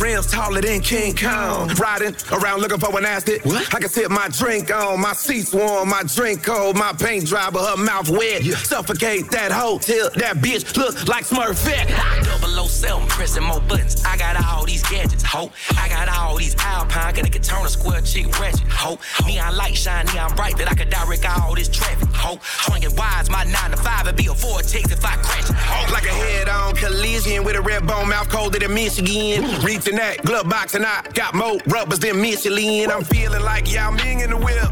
rims 0.00 0.26
taller 0.26 0.60
than 0.60 0.80
King 0.80 1.14
Kong. 1.16 1.68
Riding 1.74 2.14
around 2.32 2.60
looking 2.60 2.78
for 2.78 2.96
an 2.96 3.08
nasty. 3.08 3.40
I 3.44 3.80
can 3.80 3.88
sip 3.88 4.10
my 4.10 4.28
drink 4.28 4.70
on, 4.70 5.00
my 5.00 5.12
seats 5.12 5.52
warm, 5.52 5.88
my 5.88 6.02
drink 6.02 6.44
cold, 6.44 6.76
my 6.76 6.92
paint 6.92 7.26
dry, 7.26 7.50
but 7.50 7.64
her 7.68 7.82
mouth 7.82 8.08
wet. 8.10 8.42
Suffocate 8.44 9.30
that 9.30 9.50
hoe 9.50 9.78
till 9.78 10.10
that 10.16 10.36
bitch 10.36 10.76
look 10.76 11.08
like 11.08 11.24
Smurfette. 11.24 11.88
Double 12.24 12.60
O 12.60 12.66
seven, 12.66 13.06
pressing 13.08 13.44
more 13.44 13.60
buttons. 13.60 14.04
I 14.04 14.16
got 14.16 14.36
all 14.44 14.66
these 14.66 14.82
gadgets, 14.82 15.22
ho. 15.24 15.50
I 15.76 15.88
got 15.88 16.08
all 16.08 16.36
these 16.36 16.54
Alpine, 16.58 17.14
gonna 17.14 17.30
can 17.30 17.42
turn 17.42 17.64
a 17.64 17.68
square 17.68 18.00
chick 18.02 18.26
ratchet, 18.38 18.68
ho. 18.68 18.98
Neon 19.26 19.56
light 19.56 19.76
shine, 19.76 20.06
neon 20.12 20.34
bright, 20.36 20.56
that 20.58 20.70
I 20.70 20.74
could 20.74 20.90
direct 20.90 21.24
all 21.26 21.54
this 21.54 21.68
traffic, 21.68 22.08
ho. 22.18 22.38
Swinging 22.66 22.94
wise, 22.96 23.30
my 23.30 23.44
nine 23.44 23.70
to 23.70 23.76
five, 23.76 24.06
and 24.06 24.16
be 24.16 24.26
a 24.26 24.34
vortex 24.34 24.90
if 24.90 25.04
I 25.04 25.16
crash 25.22 25.48
it, 25.48 25.56
ho. 25.56 25.92
Like 25.92 26.04
a 26.04 26.14
head-on 26.14 26.74
collision 26.74 27.44
with 27.44 27.56
a 27.56 27.60
red 27.60 27.86
bone 27.86 28.08
mouth 28.08 28.28
colder 28.28 28.58
than 28.58 28.74
Michigan. 28.74 29.44
Reaching 29.62 29.96
that 29.96 30.24
glove 30.24 30.48
box 30.48 30.74
and 30.74 30.84
I 30.84 31.02
got 31.14 31.34
more 31.34 31.58
rubbers 31.66 32.00
than 32.00 32.20
Michelin. 32.20 32.90
I'm 32.90 33.04
feeling 33.04 33.42
like 33.42 33.72
Yao 33.72 33.90
Ming 33.90 34.20
in 34.20 34.30
the 34.30 34.36
whip. 34.36 34.68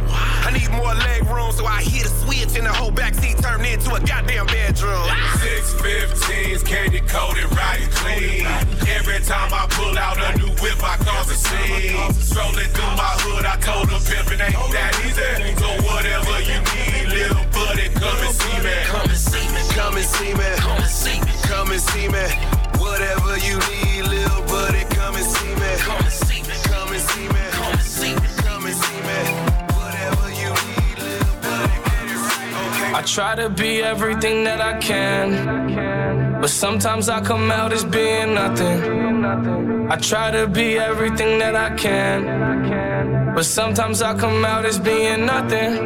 I 0.46 0.50
need 0.52 0.70
more 0.70 0.94
leg 0.94 1.24
room, 1.26 1.52
so 1.52 1.64
I 1.66 1.82
hit 1.82 2.06
a 2.06 2.08
switch 2.08 2.56
and 2.56 2.66
the 2.66 2.72
whole 2.72 2.92
backseat 2.92 3.40
turned 3.42 3.66
into 3.66 3.94
a 3.94 4.00
goddamn 4.00 4.46
bedroom. 4.46 5.06
Six 5.40 5.74
fifteens, 5.80 6.62
candy 6.62 7.00
coated, 7.00 7.50
riding 7.54 7.90
clean. 7.90 8.46
Every 8.88 9.20
time 9.24 9.52
I 9.52 9.66
pull 9.70 9.96
out 9.98 10.18
a 10.18 10.38
new 10.38 10.50
whip, 10.62 10.82
I 10.82 10.96
cause 11.02 11.30
a 11.30 11.34
scene. 11.34 12.12
Strolling 12.14 12.70
through 12.74 12.94
my 12.96 13.14
hood, 13.22 13.44
I 13.44 13.56
told 13.58 13.88
them 13.88 14.00
pimping 14.02 14.40
ain't 14.40 14.72
that 14.72 14.92
easy. 15.04 15.54
So 15.58 15.68
whatever 15.86 16.40
you 16.42 16.58
need, 16.74 17.35
come 18.06 18.18
and 18.24 18.34
see 18.34 18.58
me. 18.62 18.74
Come 18.86 19.08
and 19.08 19.18
see 19.18 19.48
me. 19.54 19.60
Come 19.74 19.96
and 19.96 20.04
see 20.04 20.34
me. 20.34 20.48
Come 20.56 20.78
and 20.78 20.90
see 20.90 21.20
me. 21.20 21.32
Come 21.50 21.70
and 21.72 21.80
see 21.80 22.08
me. 22.08 22.24
Whatever 22.78 23.36
you 23.38 23.56
need, 23.70 24.02
little 24.08 24.42
buddy, 24.46 24.84
come 24.94 25.14
and 25.16 25.24
see 25.24 25.54
me. 25.54 25.70
Come 25.78 26.04
and 26.04 26.12
see 26.12 26.42
me. 26.42 26.56
Come 26.64 26.92
and 26.92 27.00
see 27.00 27.28
me. 27.28 27.42
Come 27.58 27.72
and 27.72 27.82
see 27.82 28.14
me. 28.14 28.28
Come 28.46 28.66
and 28.66 28.76
see 28.84 29.00
me. 29.08 29.20
Whatever 29.78 30.26
you 30.40 30.50
need, 30.68 30.96
little 30.98 31.36
buddy, 31.42 31.78
get 31.88 32.06
it 32.14 32.20
right. 32.82 32.94
I 32.94 33.02
try 33.02 33.34
to 33.34 33.48
be 33.50 33.82
everything 33.82 34.44
that 34.44 34.60
I 34.60 34.78
can, 34.78 36.40
but 36.40 36.50
sometimes 36.50 37.08
I 37.08 37.20
come 37.20 37.50
out 37.50 37.72
as 37.72 37.84
being 37.84 38.34
nothing. 38.34 39.06
I 39.88 39.96
try 39.96 40.30
to 40.32 40.46
be 40.48 40.78
everything 40.78 41.38
that 41.38 41.54
I 41.54 41.70
can, 41.76 43.34
But 43.34 43.44
sometimes 43.44 44.02
I 44.02 44.14
come 44.14 44.44
out 44.44 44.64
as 44.64 44.78
being 44.78 45.26
nothing. 45.26 45.85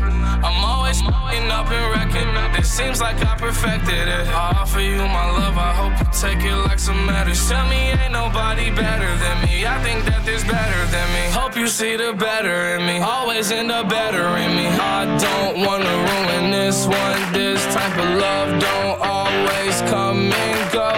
I'm 0.43 0.65
always 0.65 1.01
f***ing 1.01 1.51
up 1.51 1.69
and 1.69 1.85
wrecking. 1.93 2.29
It 2.59 2.65
seems 2.65 2.99
like 2.99 3.23
I 3.25 3.35
perfected 3.37 4.07
it. 4.07 4.27
I 4.27 4.57
offer 4.59 4.81
you 4.81 4.97
my 4.97 5.31
love, 5.31 5.57
I 5.57 5.71
hope 5.73 5.93
you 5.99 6.05
take 6.11 6.43
it 6.43 6.55
like 6.67 6.79
some 6.79 7.05
medicine. 7.05 7.55
Tell 7.55 7.67
me 7.69 7.91
ain't 7.91 8.11
nobody 8.11 8.69
better 8.71 9.11
than 9.23 9.35
me. 9.45 9.65
I 9.65 9.81
think 9.83 10.05
that 10.05 10.25
there's 10.25 10.43
better 10.43 10.81
than 10.93 11.07
me. 11.13 11.23
Hope 11.31 11.55
you 11.55 11.67
see 11.67 11.95
the 11.95 12.13
better 12.13 12.75
in 12.75 12.85
me. 12.85 12.99
Always 12.99 13.51
end 13.51 13.71
up 13.71 13.87
better 13.89 14.27
in 14.37 14.55
me. 14.55 14.67
I 14.67 15.05
don't 15.17 15.65
wanna 15.65 15.95
ruin 16.09 16.51
this 16.51 16.85
one. 16.87 17.19
This 17.33 17.61
type 17.73 17.97
of 17.97 18.09
love 18.25 18.49
don't 18.59 18.97
always 19.01 19.81
come 19.93 20.31
and 20.33 20.71
go. 20.73 20.91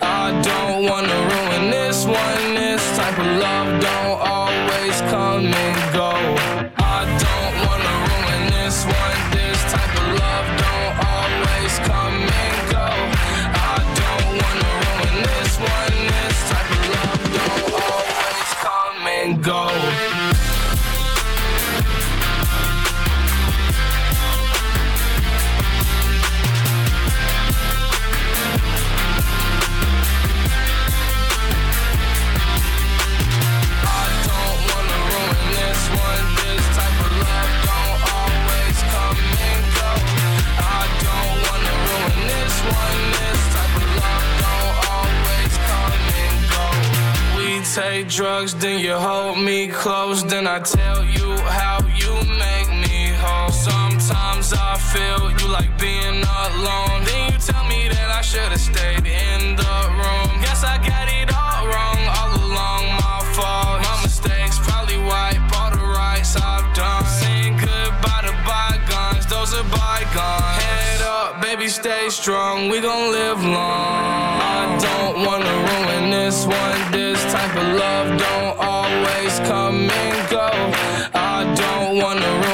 I 0.00 0.30
don't 0.42 0.84
wanna 0.90 1.18
ruin 1.32 1.70
this 1.70 2.04
one. 2.04 2.54
This 2.54 2.82
type 2.96 3.18
of 3.18 3.26
love 3.26 3.68
don't 3.80 4.18
always 4.20 5.00
come 5.12 5.46
and 5.52 5.76
go. 5.80 5.85
Go. 19.46 19.75
Drugs, 48.08 48.54
then 48.54 48.78
you 48.80 48.94
hold 48.94 49.38
me 49.38 49.68
close, 49.68 50.22
then 50.22 50.46
I 50.46 50.60
tell 50.60 51.04
you 51.04 51.36
how 51.46 51.78
you 52.00 52.12
make 52.38 52.70
me 52.84 53.12
whole. 53.18 53.50
Sometimes 53.50 54.52
I 54.52 54.76
feel 54.92 55.30
you 55.38 55.52
like 55.52 55.78
being 55.78 56.22
alone. 56.22 57.04
Then 57.04 57.32
you 57.32 57.38
tell 57.38 57.64
me 57.64 57.88
that 57.88 58.10
I 58.10 58.20
should've 58.22 58.60
stayed 58.60 59.06
in 59.06 59.56
the 59.56 59.76
room. 59.98 60.28
Guess 60.42 60.62
I 60.64 60.78
got 60.78 61.08
it 61.08 61.28
all 61.34 61.66
wrong 61.66 62.00
all 62.18 62.32
along. 62.46 62.84
My 63.02 63.18
fault, 63.34 63.82
my 63.82 64.02
mistakes 64.02 64.58
probably 64.60 64.98
wipe 64.98 65.42
all 65.58 65.70
the 65.70 65.82
rights 65.82 66.36
I've 66.36 66.68
done. 66.74 67.04
Saying 67.06 67.56
goodbye 67.56 68.22
to 68.26 68.34
bygones, 68.46 69.26
those 69.26 69.54
are 69.54 69.64
bygones. 69.64 70.62
Head 70.62 71.02
up, 71.02 71.42
baby, 71.42 71.68
stay 71.68 72.08
strong. 72.10 72.68
We 72.68 72.80
gon' 72.80 73.10
live 73.12 73.42
long. 73.42 74.35
This 76.26 76.44
one. 76.44 76.80
This 76.90 77.22
type 77.32 77.54
of 77.54 77.68
love 77.78 78.18
don't 78.18 78.58
always 78.58 79.38
come 79.50 79.88
and 79.88 80.18
go. 80.28 80.50
I 81.14 81.44
don't 81.54 82.02
wanna 82.02 82.45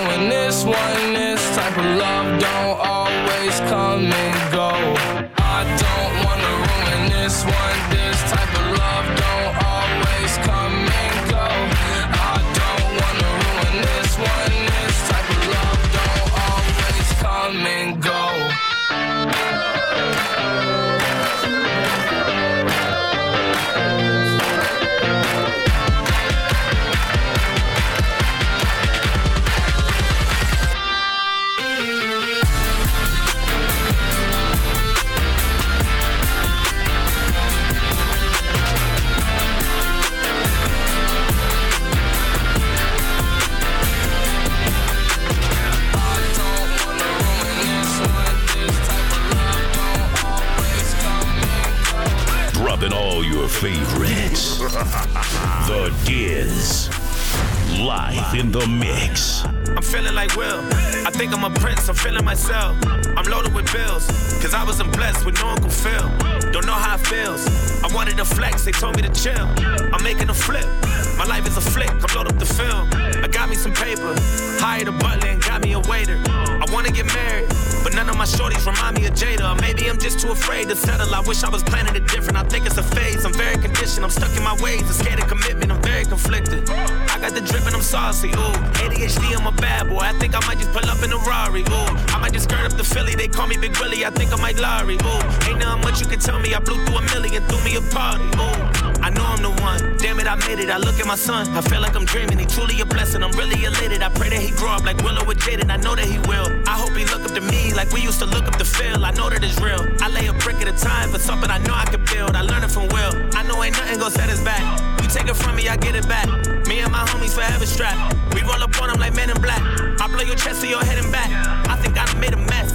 truly 102.52 102.80
a 102.80 102.86
blessing. 102.86 103.22
I'm 103.22 103.32
really 103.32 103.64
elated. 103.64 104.02
I 104.02 104.08
pray 104.10 104.28
that 104.28 104.40
he 104.40 104.50
grow 104.50 104.70
up 104.70 104.84
like 104.84 104.98
Willow 105.02 105.24
with 105.24 105.38
Jaden. 105.38 105.70
I 105.70 105.76
know 105.76 105.94
that 105.94 106.04
he 106.04 106.18
will. 106.28 106.48
I 106.68 106.76
hope 106.76 106.92
he 106.92 107.04
look 107.06 107.24
up 107.24 107.32
to 107.34 107.40
me 107.40 107.72
like 107.74 107.90
we 107.92 108.00
used 108.00 108.18
to 108.20 108.26
look 108.26 108.44
up 108.44 108.56
to 108.56 108.64
Phil. 108.64 109.04
I 109.04 109.10
know 109.12 109.30
that 109.30 109.42
it's 109.42 109.58
real. 109.60 109.80
I 110.00 110.08
lay 110.08 110.26
a 110.26 110.34
brick 110.34 110.56
at 110.60 110.68
a 110.68 110.76
time 110.76 111.10
for 111.10 111.18
something 111.18 111.50
I 111.50 111.58
know 111.58 111.74
I 111.74 111.86
can 111.86 112.04
build. 112.04 112.36
I 112.36 112.42
learned 112.42 112.64
it 112.64 112.70
from 112.70 112.88
Will. 112.88 113.12
I 113.34 113.42
know 113.44 113.62
ain't 113.64 113.76
nothing 113.76 113.98
gonna 113.98 114.10
set 114.10 114.28
us 114.28 114.42
back. 114.42 114.62
You 115.02 115.08
take 115.08 115.28
it 115.28 115.36
from 115.36 115.56
me, 115.56 115.68
I 115.68 115.76
get 115.76 115.94
it 115.96 116.06
back. 116.08 116.28
Me 116.66 116.80
and 116.80 116.92
my 116.92 117.04
homies 117.08 117.34
forever 117.34 117.66
strapped. 117.66 118.14
We 118.34 118.42
roll 118.42 118.62
up 118.62 118.80
on 118.80 118.88
them 118.88 119.00
like 119.00 119.14
men 119.14 119.30
in 119.30 119.40
black. 119.40 119.62
I 120.00 120.06
blow 120.08 120.22
your 120.22 120.36
chest 120.36 120.60
to 120.62 120.68
your 120.68 120.84
head 120.84 120.98
and 120.98 121.10
back. 121.10 121.30
I 121.68 121.76
think 121.76 121.96
I 121.96 122.04
made 122.18 122.34
a 122.34 122.42
mess. 122.52 122.72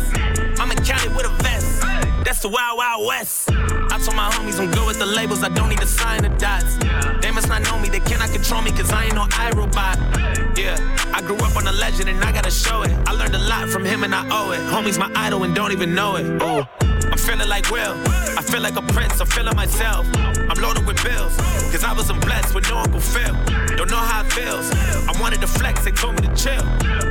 I'm 0.60 0.72
in 0.72 0.84
county 0.84 1.10
with 1.10 1.26
a 1.26 1.34
vest. 1.44 1.82
That's 2.26 2.42
the 2.42 2.50
wild, 2.50 2.78
wild 2.78 3.06
west. 3.06 3.50
I 3.98 4.00
told 4.00 4.16
my 4.16 4.30
homies 4.30 4.60
I'm 4.60 4.70
good 4.70 4.86
with 4.86 5.00
the 5.00 5.08
labels. 5.08 5.42
I 5.42 5.50
don't 5.50 5.70
need 5.70 5.80
to 5.80 5.88
sign 5.88 6.22
the 6.22 6.30
dots. 6.30 6.78
They 7.20 7.32
must 7.32 7.50
not 7.50 7.64
know 7.64 7.80
me. 7.80 7.90
They 7.90 8.00
cannot 8.00 8.30
control 8.30 8.62
me 8.62 8.70
cause 8.70 8.92
I 8.92 9.06
ain't 9.06 9.16
no 9.16 9.24
iRobot. 9.24 10.56
Yeah, 10.56 10.78
I 11.16 11.22
grew 11.22 11.36
up 11.38 11.56
on 11.58 11.66
a 11.66 11.72
legend 11.72 12.08
and 12.08 12.24
I 12.24 12.32
gotta 12.32 12.52
show 12.52 12.84
it. 12.84 12.92
I 13.08 13.14
learned 13.14 13.34
a 13.34 13.40
lot 13.40 13.70
from 13.70 13.84
him 13.84 14.04
and 14.04 14.14
I 14.14 14.22
owe 14.30 14.52
it. 14.52 14.60
Homie's 14.70 15.00
my 15.00 15.12
idol 15.16 15.46
and 15.46 15.56
don't 15.56 15.72
even 15.72 15.96
know 15.96 16.16
it. 16.16 16.26
Ooh. 16.44 16.64
I'm 17.12 17.18
feeling 17.18 17.50
like 17.50 17.72
Will. 17.72 17.96
I 18.38 18.44
feel 18.44 18.62
like 18.62 18.76
a 18.76 18.84
prince. 18.84 19.20
I'm 19.20 19.26
feeling 19.26 19.56
myself. 19.56 20.06
I'm 20.16 20.62
loaded 20.62 20.86
with 20.86 21.04
bills. 21.04 21.36
Cause 21.72 21.84
I 21.84 21.92
wasn't 21.94 22.22
blessed 22.22 22.54
with 22.54 22.70
no 22.70 22.78
Uncle 22.78 23.02
Phil. 23.02 23.34
Don't 23.78 23.90
know 23.90 23.98
how 23.98 24.22
it 24.24 24.32
feels. 24.32 24.70
I 25.10 25.20
wanted 25.20 25.42
to 25.42 25.48
flex. 25.48 25.84
They 25.84 25.92
told 25.92 26.22
me 26.22 26.28
to 26.28 26.36
chill. 26.36 26.64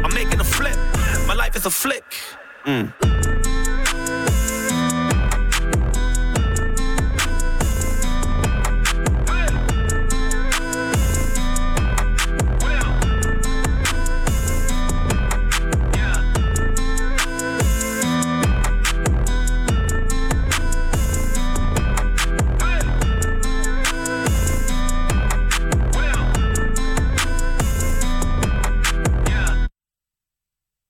I'm 0.05 0.15
making 0.15 0.39
a 0.39 0.45
flip. 0.45 0.77
My 1.27 1.35
life 1.35 1.57
is 1.57 1.67
a 1.67 1.71
flick. 1.71 2.05
Mm. 2.65 3.36